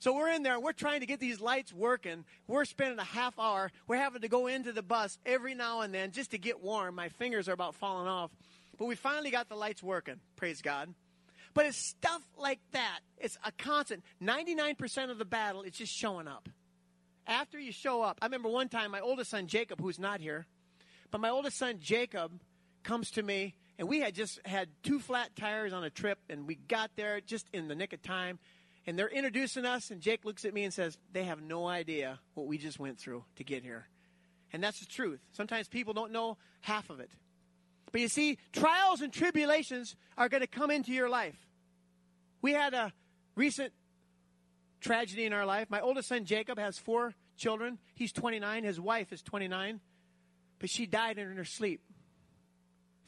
[0.00, 0.58] so we're in there.
[0.58, 2.24] We're trying to get these lights working.
[2.46, 3.70] We're spending a half hour.
[3.86, 6.94] We're having to go into the bus every now and then just to get warm.
[6.94, 8.30] My fingers are about falling off.
[8.78, 10.20] But we finally got the lights working.
[10.36, 10.94] Praise God.
[11.54, 13.00] But it's stuff like that.
[13.18, 14.04] It's a constant.
[14.22, 16.48] 99% of the battle, it's just showing up.
[17.26, 20.46] After you show up, I remember one time my oldest son Jacob, who's not here,
[21.10, 22.40] but my oldest son Jacob
[22.84, 26.46] comes to me, and we had just had two flat tires on a trip, and
[26.48, 28.38] we got there just in the nick of time.
[28.86, 32.18] And they're introducing us, and Jake looks at me and says, They have no idea
[32.34, 33.86] what we just went through to get here.
[34.52, 35.20] And that's the truth.
[35.32, 37.10] Sometimes people don't know half of it.
[37.92, 41.36] But you see, trials and tribulations are going to come into your life.
[42.42, 42.92] We had a
[43.34, 43.72] recent
[44.80, 45.70] tragedy in our life.
[45.70, 47.78] My oldest son Jacob has four children.
[47.94, 48.64] He's 29.
[48.64, 49.80] His wife is 29.
[50.58, 51.82] But she died in her sleep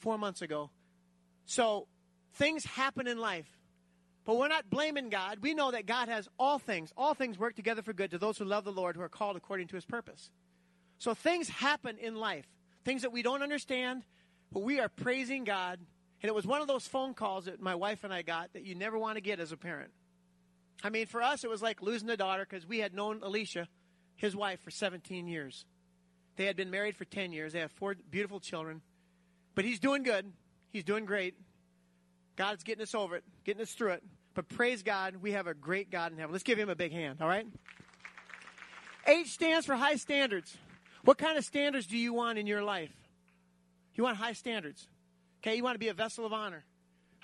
[0.01, 0.70] four months ago.
[1.46, 1.86] So
[2.34, 3.46] things happen in life.
[4.24, 5.38] But we're not blaming God.
[5.40, 6.92] We know that God has all things.
[6.96, 9.36] All things work together for good to those who love the Lord, who are called
[9.36, 10.30] according to his purpose.
[10.98, 12.46] So things happen in life,
[12.84, 14.05] things that we don't understand,
[14.53, 15.80] but we are praising God.
[16.22, 18.66] And it was one of those phone calls that my wife and I got that
[18.66, 19.90] you never want to get as a parent.
[20.84, 23.68] I mean, for us, it was like losing a daughter because we had known Alicia,
[24.16, 25.64] his wife, for 17 years.
[26.36, 27.55] They had been married for 10 years.
[27.55, 28.82] They have four beautiful children.
[29.55, 30.32] But he's doing good.
[30.72, 31.34] He's doing great.
[32.36, 34.03] God's getting us over it, getting us through it.
[34.34, 36.32] But praise God, we have a great God in heaven.
[36.32, 37.46] Let's give him a big hand, all right?
[39.07, 40.57] H stands for high standards.
[41.05, 42.92] What kind of standards do you want in your life?
[43.94, 44.86] You want high standards.
[45.42, 46.64] Okay, you want to be a vessel of honor.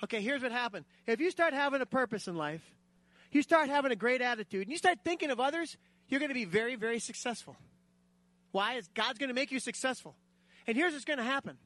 [0.05, 0.85] Okay, here's what happened.
[1.07, 2.63] If you start having a purpose in life,
[3.31, 5.77] you start having a great attitude, and you start thinking of others,
[6.09, 7.57] you're going to be very, very successful.
[8.53, 8.75] Why?
[8.75, 10.15] Is God's going to make you successful.
[10.67, 11.59] And here's what's going to happen.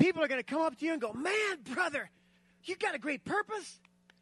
[0.00, 2.10] People are going to come up to you and go, Man, brother,
[2.64, 3.78] you got a great purpose.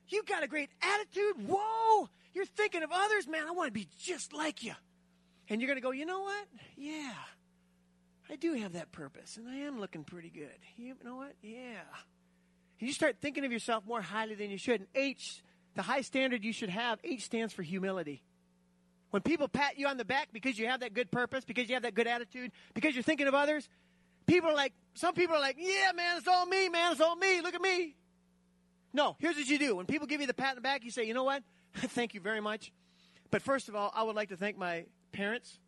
[0.09, 1.47] You got a great attitude.
[1.49, 3.27] Whoa, you're thinking of others.
[3.27, 4.73] Man, I want to be just like you.
[5.49, 6.47] And you're going to go, You know what?
[6.77, 7.15] Yeah,
[8.29, 10.59] I do have that purpose, and I am looking pretty good.
[10.77, 11.33] You know what?
[11.43, 11.81] Yeah.
[12.81, 14.81] And you start thinking of yourself more highly than you should.
[14.81, 15.43] And H,
[15.75, 18.23] the high standard you should have, H stands for humility.
[19.11, 21.75] When people pat you on the back because you have that good purpose, because you
[21.75, 23.69] have that good attitude, because you're thinking of others,
[24.29, 27.17] people are like, some people are like, yeah, man, it's all me, man, it's all
[27.17, 27.97] me, look at me.
[28.93, 29.75] No, here's what you do.
[29.77, 31.43] When people give you the pat on the back, you say, you know what?
[31.77, 32.73] thank you very much.
[33.31, 35.59] But first of all, I would like to thank my parents,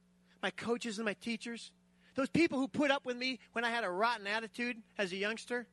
[0.42, 1.72] my coaches, and my teachers.
[2.14, 5.16] Those people who put up with me when I had a rotten attitude as a
[5.16, 5.66] youngster.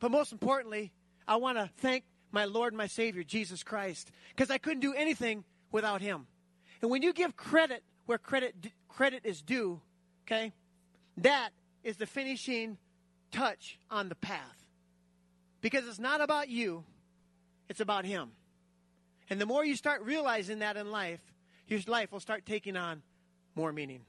[0.00, 0.92] But most importantly,
[1.26, 4.94] I want to thank my Lord and my Savior, Jesus Christ, because I couldn't do
[4.94, 6.26] anything without Him.
[6.80, 8.54] And when you give credit where credit
[8.88, 9.80] credit is due,
[10.26, 10.52] okay,
[11.18, 11.50] that
[11.82, 12.78] is the finishing
[13.30, 14.66] touch on the path.
[15.60, 16.84] Because it's not about you,
[17.68, 18.32] it's about Him.
[19.30, 21.20] And the more you start realizing that in life,
[21.68, 23.02] your life will start taking on
[23.54, 24.00] more meaning.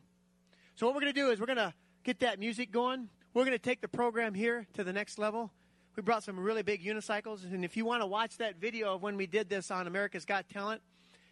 [0.76, 3.10] So, what we're going to do is we're going to get that music going.
[3.34, 5.52] We're going to take the program here to the next level.
[5.96, 7.44] We brought some really big unicycles.
[7.44, 10.26] And if you want to watch that video of when we did this on America's
[10.26, 10.82] Got Talent,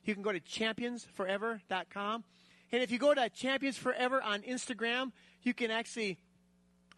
[0.04, 2.24] you can go to championsforever.com.
[2.72, 5.12] And if you go to Champions Forever on Instagram,
[5.44, 6.18] you can actually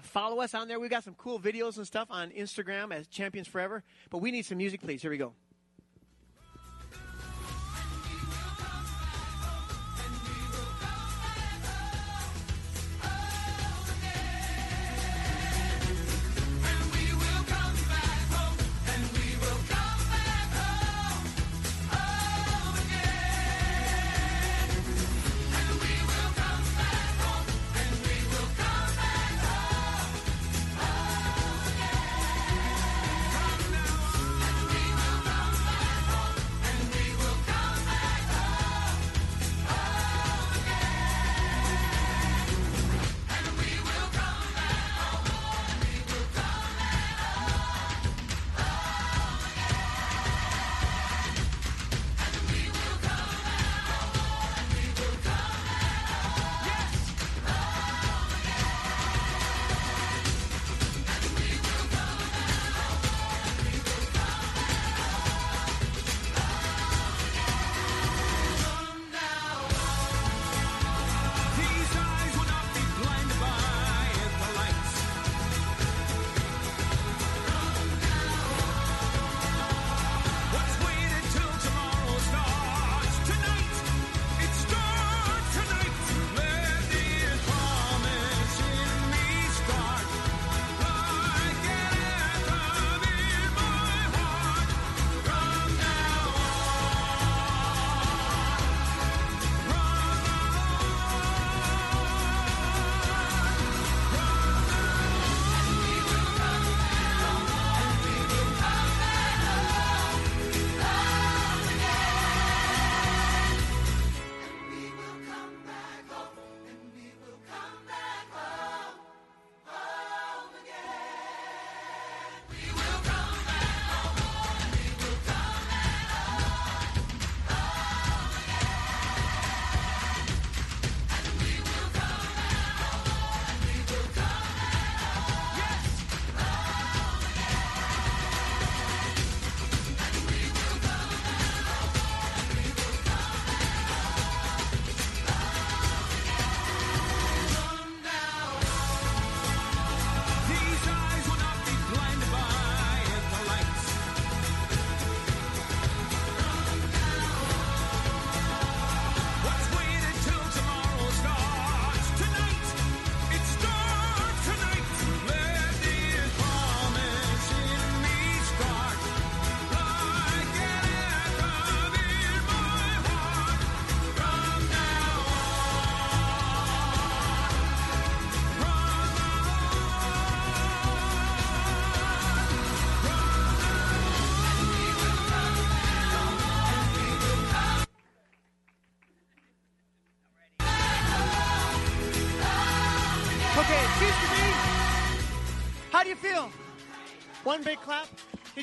[0.01, 0.79] follow us on there.
[0.79, 3.83] We've got some cool videos and stuff on Instagram as Champions Forever.
[4.09, 5.01] But we need some music, please.
[5.01, 5.33] Here we go.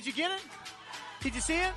[0.00, 0.40] Did you get it?
[1.20, 1.74] Did you see it?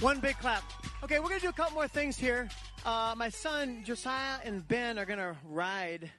[0.00, 0.62] One big clap.
[1.02, 2.50] Okay, we're going to do a couple more things here.
[2.84, 6.10] Uh, my son Josiah and Ben are going to ride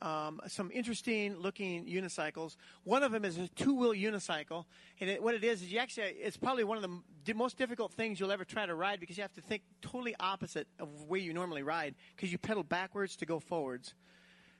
[0.00, 2.56] um, some interesting looking unicycles.
[2.82, 4.64] One of them is a two wheel unicycle,
[5.02, 6.90] and it, what it is is you actually it's probably one of
[7.26, 10.16] the most difficult things you'll ever try to ride because you have to think totally
[10.18, 13.92] opposite of where you normally ride because you pedal backwards to go forwards.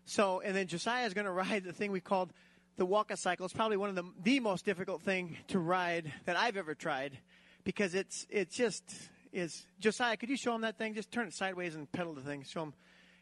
[0.04, 2.34] So, and then Josiah is going to ride the thing we called
[2.76, 3.46] the Waka cycle.
[3.46, 7.18] is probably one of the the most difficult thing to ride that I've ever tried
[7.64, 8.84] because it's it's just
[9.32, 10.16] is Josiah.
[10.16, 10.94] Could you show him that thing?
[10.94, 12.44] Just turn it sideways and pedal the thing.
[12.44, 12.74] Show him.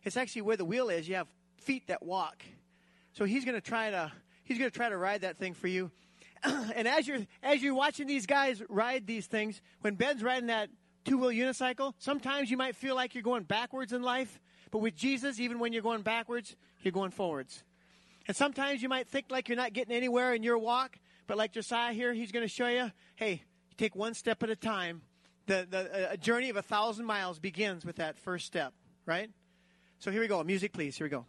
[0.03, 1.09] It's actually where the wheel is.
[1.09, 2.45] You have feet that walk.
[3.13, 4.13] So he's going to try to
[4.45, 5.91] he's going to try to ride that thing for you.
[6.45, 10.71] and as you're as you're watching these guys ride these things, when Ben's riding that
[11.05, 14.41] two wheel unicycle, sometimes you might feel like you're going backwards in life.
[14.71, 17.63] But with Jesus, even when you're going backwards, you're going forwards.
[18.29, 21.53] And sometimes you might think like you're not getting anywhere in your walk, but like
[21.53, 25.03] Josiah here, he's going to show you, hey, you take one step at a time.
[25.47, 28.73] The, the a journey of a thousand miles begins with that first step,
[29.07, 29.31] right?
[29.99, 30.43] So here we go.
[30.45, 30.97] Music, please.
[30.97, 31.27] Here we go.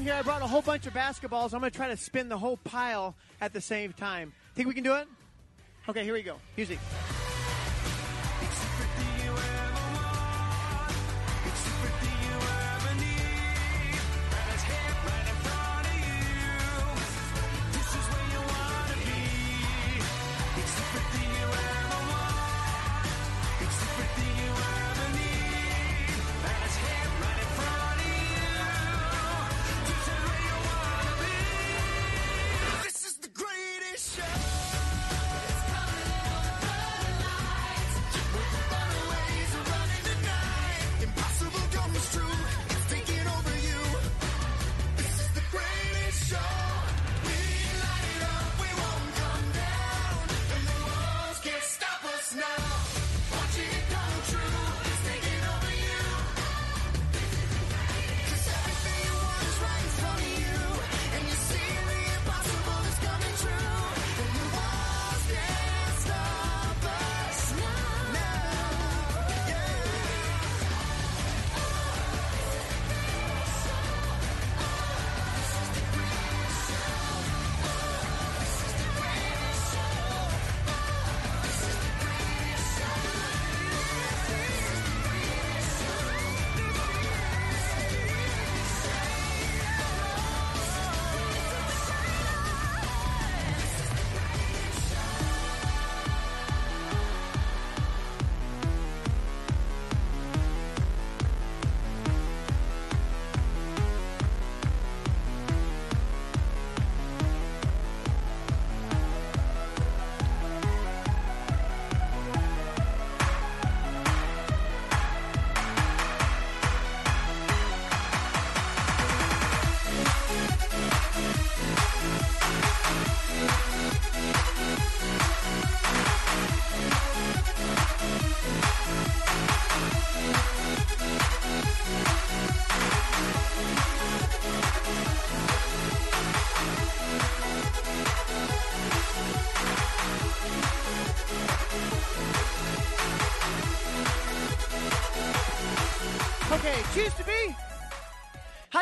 [0.00, 0.18] Thing here.
[0.18, 1.52] I brought a whole bunch of basketballs.
[1.52, 4.32] I'm going to try to spin the whole pile at the same time.
[4.54, 5.06] Think we can do it?
[5.88, 6.36] Okay, here we go.
[6.56, 6.78] Music.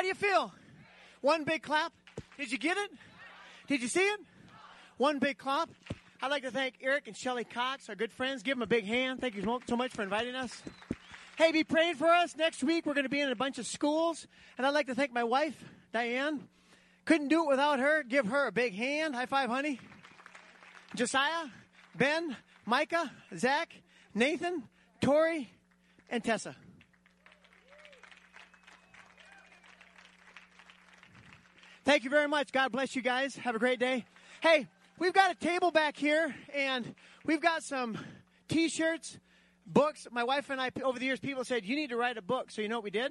[0.09, 0.53] You feel?
[1.21, 1.93] One big clap.
[2.39, 2.91] Did you get it?
[3.67, 4.21] Did you see it?
[4.97, 5.69] One big clap.
[6.23, 8.43] I'd like to thank Eric and Shelley Cox, our good friends.
[8.43, 9.21] Give them a big hand.
[9.21, 10.63] Thank you so much for inviting us.
[11.37, 12.35] Hey, be praying for us.
[12.37, 14.27] Next week, we're going to be in a bunch of schools.
[14.57, 15.63] And I'd like to thank my wife,
[15.93, 16.49] Diane.
[17.05, 18.03] Couldn't do it without her.
[18.03, 19.15] Give her a big hand.
[19.15, 19.79] High five, honey.
[20.97, 21.49] Josiah,
[21.95, 23.73] Ben, Micah, Zach,
[24.15, 24.65] Nathan,
[25.01, 25.53] Tori,
[26.09, 26.57] and Tessa.
[31.89, 32.53] Thank you very much.
[32.53, 33.35] God bless you guys.
[33.37, 34.05] Have a great day.
[34.43, 36.95] Hey, we've got a table back here, and
[37.25, 37.97] we've got some
[38.47, 39.19] t shirts,
[39.65, 40.07] books.
[40.13, 42.51] My wife and I, over the years, people said, You need to write a book.
[42.51, 43.11] So, you know what we did?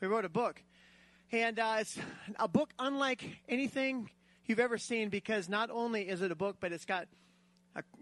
[0.00, 0.60] We wrote a book.
[1.30, 1.96] And uh, it's
[2.40, 4.10] a book unlike anything
[4.46, 7.06] you've ever seen because not only is it a book, but it's got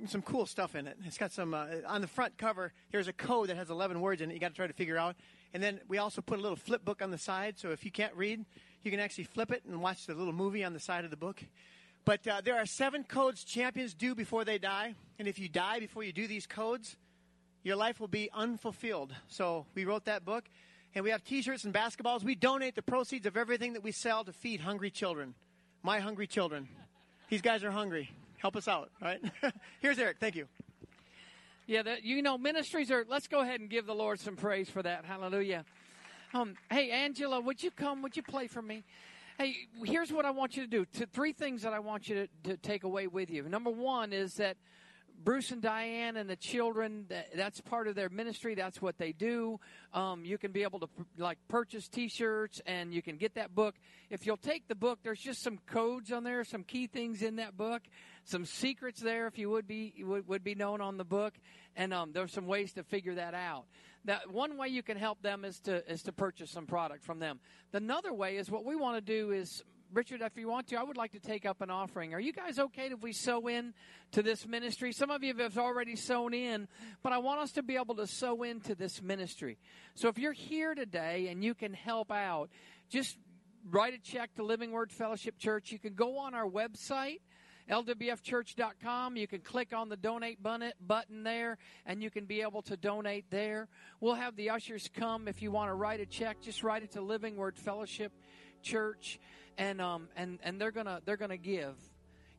[0.07, 0.97] some cool stuff in it.
[1.05, 4.21] It's got some, uh, on the front cover, there's a code that has 11 words
[4.21, 5.15] in it you got to try to figure out.
[5.53, 7.91] And then we also put a little flip book on the side, so if you
[7.91, 8.45] can't read,
[8.83, 11.17] you can actually flip it and watch the little movie on the side of the
[11.17, 11.43] book.
[12.05, 14.95] But uh, there are seven codes champions do before they die.
[15.19, 16.97] And if you die before you do these codes,
[17.63, 19.15] your life will be unfulfilled.
[19.29, 20.45] So we wrote that book.
[20.95, 22.25] And we have t shirts and basketballs.
[22.25, 25.35] We donate the proceeds of everything that we sell to feed hungry children.
[25.83, 26.69] My hungry children.
[27.29, 28.11] These guys are hungry.
[28.39, 29.21] Help us out, right?
[29.81, 30.17] Here's Eric.
[30.19, 30.49] Thank you.
[31.67, 33.07] Yeah, you know, ministries are.
[33.09, 35.05] Let's go ahead and give the Lord some praise for that.
[35.05, 35.65] Hallelujah.
[36.33, 38.03] Um, hey, Angela, would you come?
[38.03, 38.85] Would you play for me?
[39.37, 40.85] Hey, here's what I want you to do.
[40.85, 43.49] T- three things that I want you to, to take away with you.
[43.49, 44.57] Number one is that
[45.25, 48.55] Bruce and Diane and the children, that, that's part of their ministry.
[48.55, 49.59] That's what they do.
[49.93, 50.89] Um, you can be able to
[51.19, 53.75] like purchase T-shirts and you can get that book.
[54.09, 57.37] If you'll take the book, there's just some codes on there, some key things in
[57.37, 57.83] that book,
[58.25, 61.35] some secrets there, if you would be would, would be known on the book,
[61.77, 63.65] and um, there's some ways to figure that out.
[64.07, 67.19] That one way you can help them is to is to purchase some product from
[67.19, 67.41] them.
[67.73, 69.63] Another way is what we want to do is
[69.93, 72.15] Richard, if you want to, I would like to take up an offering.
[72.15, 73.75] Are you guys okay if we sow in
[74.13, 74.93] to this ministry?
[74.93, 76.69] Some of you have already sown in,
[77.03, 79.59] but I want us to be able to sow into this ministry.
[79.95, 82.51] So if you're here today and you can help out,
[82.89, 83.19] just
[83.69, 85.73] write a check to Living Word Fellowship Church.
[85.73, 87.19] You can go on our website
[87.71, 89.17] lwfchurch.com.
[89.17, 93.31] You can click on the donate button there and you can be able to donate
[93.31, 93.69] there.
[94.01, 96.41] We'll have the ushers come if you want to write a check.
[96.43, 98.13] Just write it to Living Word Fellowship
[98.63, 99.19] Church
[99.57, 101.75] and um and and they're going to they're going to give.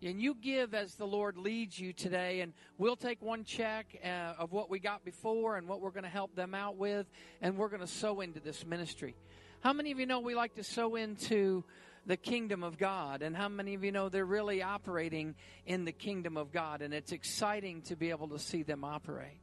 [0.03, 4.33] And you give as the Lord leads you today, and we'll take one check uh,
[4.39, 7.05] of what we got before and what we're going to help them out with,
[7.39, 9.15] and we're going to sow into this ministry.
[9.59, 11.63] How many of you know we like to sow into
[12.05, 13.21] the kingdom of God.
[13.21, 16.81] And how many of you know they're really operating in the kingdom of God?
[16.81, 19.39] And it's exciting to be able to see them operate.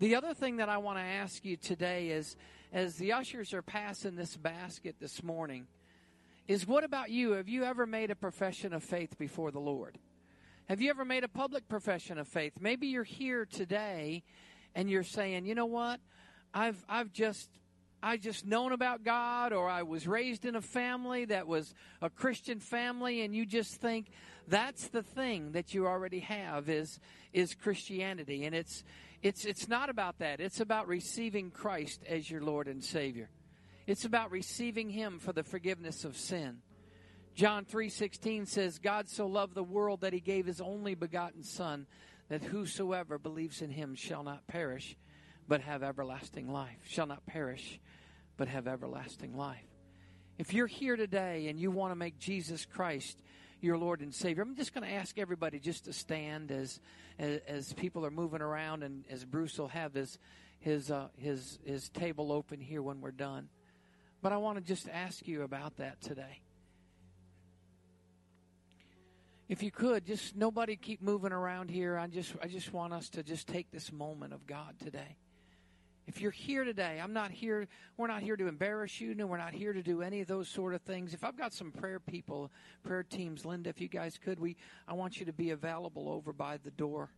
[0.00, 2.36] The other thing that I want to ask you today is
[2.72, 5.66] as the ushers are passing this basket this morning,
[6.48, 7.32] is what about you?
[7.32, 9.98] Have you ever made a profession of faith before the Lord?
[10.68, 12.54] Have you ever made a public profession of faith?
[12.60, 14.24] Maybe you're here today
[14.74, 16.00] and you're saying, you know what?
[16.52, 17.48] I've, I've just
[18.04, 22.10] I just known about God or I was raised in a family that was a
[22.10, 24.08] Christian family and you just think
[24.46, 27.00] that's the thing that you already have is
[27.32, 28.84] is Christianity and it's
[29.22, 30.38] it's it's not about that.
[30.38, 33.30] It's about receiving Christ as your Lord and Savior.
[33.86, 36.58] It's about receiving him for the forgiveness of sin.
[37.34, 41.86] John 3:16 says God so loved the world that he gave his only begotten son
[42.28, 44.94] that whosoever believes in him shall not perish
[45.48, 46.80] but have everlasting life.
[46.86, 47.80] Shall not perish
[48.36, 49.66] but have everlasting life.
[50.38, 53.16] If you're here today and you want to make Jesus Christ
[53.60, 56.80] your Lord and Savior, I'm just going to ask everybody just to stand as,
[57.18, 60.18] as, as people are moving around and as Bruce will have his
[60.64, 63.50] his uh, his his table open here when we're done.
[64.22, 66.40] But I want to just ask you about that today.
[69.46, 71.98] If you could, just nobody keep moving around here.
[71.98, 75.18] I just I just want us to just take this moment of God today.
[76.06, 77.66] If you're here today, I'm not here,
[77.96, 80.48] we're not here to embarrass you, no, we're not here to do any of those
[80.48, 81.14] sort of things.
[81.14, 82.50] If I've got some prayer people,
[82.82, 84.56] prayer teams, Linda, if you guys could, we
[84.86, 87.10] I want you to be available over by the door.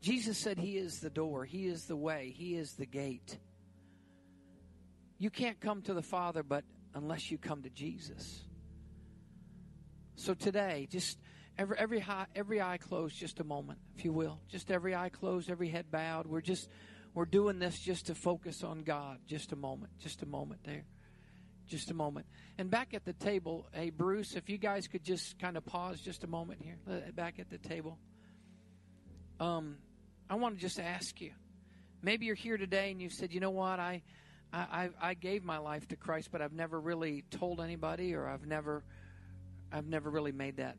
[0.00, 3.38] Jesus said he is the door, he is the way, he is the gate.
[5.18, 6.64] You can't come to the Father but
[6.94, 8.44] unless you come to Jesus.
[10.14, 11.18] So today, just
[11.58, 12.04] every every
[12.34, 14.38] every eye closed just a moment, if you will.
[14.48, 16.26] Just every eye closed, every head bowed.
[16.26, 16.68] We're just
[17.16, 19.18] we're doing this just to focus on God.
[19.26, 19.90] Just a moment.
[19.98, 20.84] Just a moment there.
[21.66, 22.26] Just a moment.
[22.58, 25.98] And back at the table, hey, Bruce, if you guys could just kind of pause
[25.98, 27.98] just a moment here, uh, back at the table.
[29.40, 29.78] Um,
[30.28, 31.32] I want to just ask you.
[32.02, 34.02] Maybe you're here today and you said, you know what, I,
[34.52, 38.46] I, I gave my life to Christ, but I've never really told anybody, or I've
[38.46, 38.84] never,
[39.72, 40.76] I've never really made that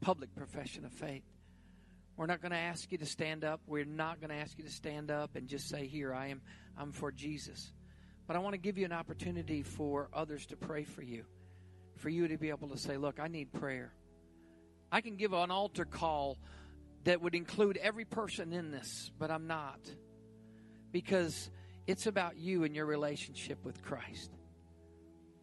[0.00, 1.22] public profession of faith.
[2.16, 3.60] We're not going to ask you to stand up.
[3.66, 6.42] We're not going to ask you to stand up and just say, Here, I am,
[6.76, 7.72] I'm for Jesus.
[8.26, 11.24] But I want to give you an opportunity for others to pray for you,
[11.96, 13.92] for you to be able to say, Look, I need prayer.
[14.90, 16.38] I can give an altar call
[17.04, 19.80] that would include every person in this, but I'm not.
[20.92, 21.50] Because
[21.86, 24.30] it's about you and your relationship with Christ.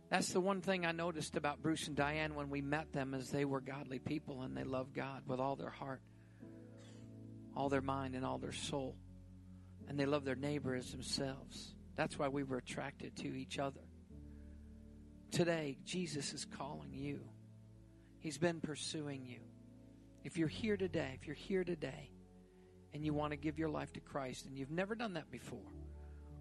[0.09, 3.29] That's the one thing I noticed about Bruce and Diane when we met them is
[3.29, 6.01] they were godly people and they loved God with all their heart,
[7.59, 8.95] all their mind and all their soul.
[9.89, 11.75] And they love their neighbor as themselves.
[11.97, 13.81] That's why we were attracted to each other.
[15.31, 17.19] Today, Jesus is calling you.
[18.19, 19.39] He's been pursuing you.
[20.23, 22.11] If you're here today, if you're here today
[22.93, 25.59] and you want to give your life to Christ and you've never done that before,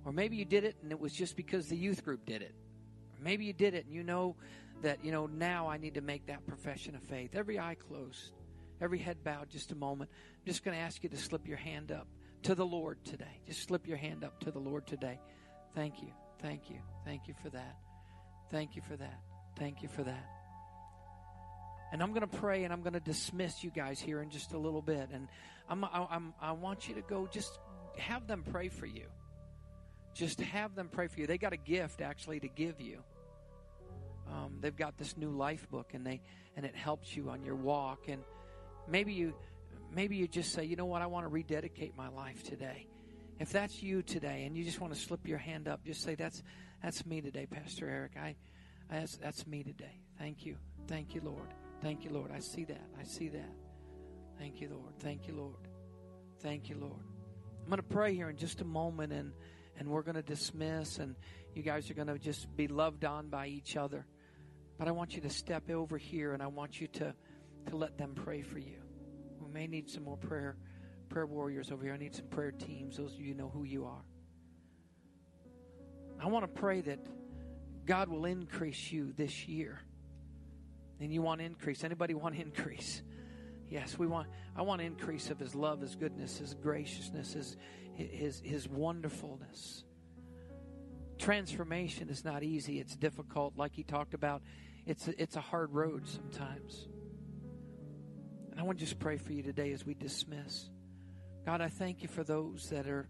[0.04, 2.54] or maybe you did it and it was just because the youth group did it,
[3.18, 4.36] or maybe you did it and you know
[4.82, 7.34] that, you know, now I need to make that profession of faith.
[7.34, 8.32] Every eye closed,
[8.80, 10.10] every head bowed just a moment.
[10.38, 12.06] I'm just going to ask you to slip your hand up
[12.42, 13.40] to the Lord today.
[13.46, 15.20] Just slip your hand up to the Lord today.
[15.74, 16.12] Thank you.
[16.40, 16.78] Thank you.
[17.04, 17.76] Thank you for that.
[18.50, 19.20] Thank you for that.
[19.58, 20.26] Thank you for that.
[21.92, 24.52] And I'm going to pray and I'm going to dismiss you guys here in just
[24.52, 25.08] a little bit.
[25.12, 25.28] And
[25.68, 27.58] I'm, I'm, I want you to go just
[27.96, 29.06] have them pray for you.
[30.14, 31.26] Just have them pray for you.
[31.26, 33.02] They got a gift actually to give you.
[34.28, 36.20] Um, they've got this new life book and they
[36.56, 38.08] and it helps you on your walk.
[38.08, 38.22] And
[38.88, 39.34] maybe you
[39.94, 42.86] maybe you just say, you know what, I want to rededicate my life today.
[43.38, 46.14] If that's you today and you just want to slip your hand up, just say
[46.14, 46.42] that's
[46.82, 48.12] that's me today, Pastor Eric.
[48.16, 48.36] I,
[48.90, 50.00] that's, that's me today.
[50.18, 50.56] Thank you.
[50.86, 51.48] Thank you, Lord.
[51.82, 52.30] Thank you, Lord.
[52.34, 52.86] I see that.
[52.98, 53.52] I see that.
[54.38, 54.98] Thank you, Lord.
[55.00, 55.56] Thank you, Lord.
[56.40, 57.02] Thank you, Lord.
[57.62, 59.32] I'm going to pray here in just a moment and
[59.78, 61.14] and we're going to dismiss and
[61.54, 64.06] you guys are going to just be loved on by each other.
[64.76, 67.14] But I want you to step over here and I want you to
[67.66, 68.78] to let them pray for you.
[69.40, 70.56] We may need some more prayer
[71.08, 71.94] prayer warriors over here.
[71.94, 72.96] I need some prayer teams.
[72.96, 74.02] Those of you know who you are.
[76.20, 76.98] I want to pray that
[77.86, 79.80] God will increase you this year.
[81.00, 81.84] And you want increase.
[81.84, 83.02] Anybody want increase?
[83.70, 87.56] Yes, we want I want increase of his love, his goodness, his graciousness, his
[87.94, 89.84] his his wonderfulness.
[91.18, 92.80] Transformation is not easy.
[92.80, 94.42] It's difficult like he talked about.
[94.86, 96.88] It's it's a hard road sometimes.
[98.58, 100.68] I want to just pray for you today as we dismiss.
[101.46, 103.08] God, I thank you for those that are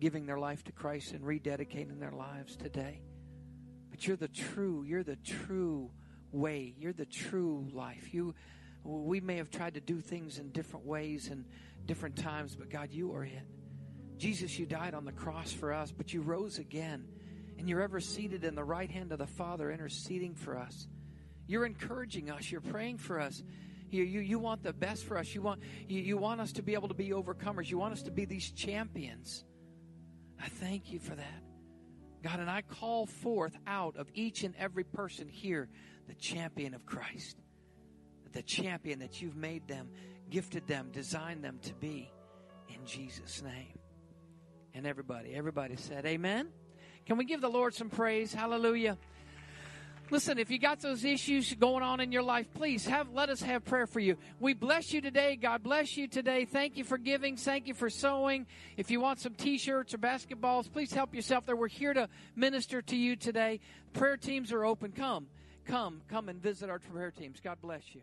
[0.00, 3.00] giving their life to Christ and rededicating their lives today.
[3.88, 5.90] But you're the true, you're the true
[6.32, 6.74] way.
[6.76, 8.12] You're the true life.
[8.12, 8.34] You
[8.82, 11.44] we may have tried to do things in different ways and
[11.86, 13.42] different times, but God, you are it.
[14.16, 17.06] Jesus, you died on the cross for us, but you rose again.
[17.58, 20.86] And you're ever seated in the right hand of the Father, interceding for us.
[21.46, 22.50] You're encouraging us.
[22.50, 23.42] You're praying for us.
[23.96, 25.34] You, you, you want the best for us.
[25.34, 27.70] You want, you, you want us to be able to be overcomers.
[27.70, 29.44] You want us to be these champions.
[30.38, 31.42] I thank you for that.
[32.22, 35.68] God, and I call forth out of each and every person here
[36.08, 37.36] the champion of Christ,
[38.32, 39.88] the champion that you've made them,
[40.28, 42.12] gifted them, designed them to be
[42.68, 43.78] in Jesus' name.
[44.74, 46.48] And everybody, everybody said, Amen.
[47.06, 48.34] Can we give the Lord some praise?
[48.34, 48.98] Hallelujah.
[50.08, 53.42] Listen, if you got those issues going on in your life, please have let us
[53.42, 54.16] have prayer for you.
[54.38, 55.34] We bless you today.
[55.34, 56.44] God bless you today.
[56.44, 57.36] Thank you for giving.
[57.36, 58.46] Thank you for sowing.
[58.76, 61.56] If you want some t-shirts or basketballs, please help yourself there.
[61.56, 63.58] We're here to minister to you today.
[63.94, 64.92] Prayer teams are open.
[64.92, 65.26] Come.
[65.64, 67.40] Come, come and visit our prayer teams.
[67.40, 68.02] God bless you.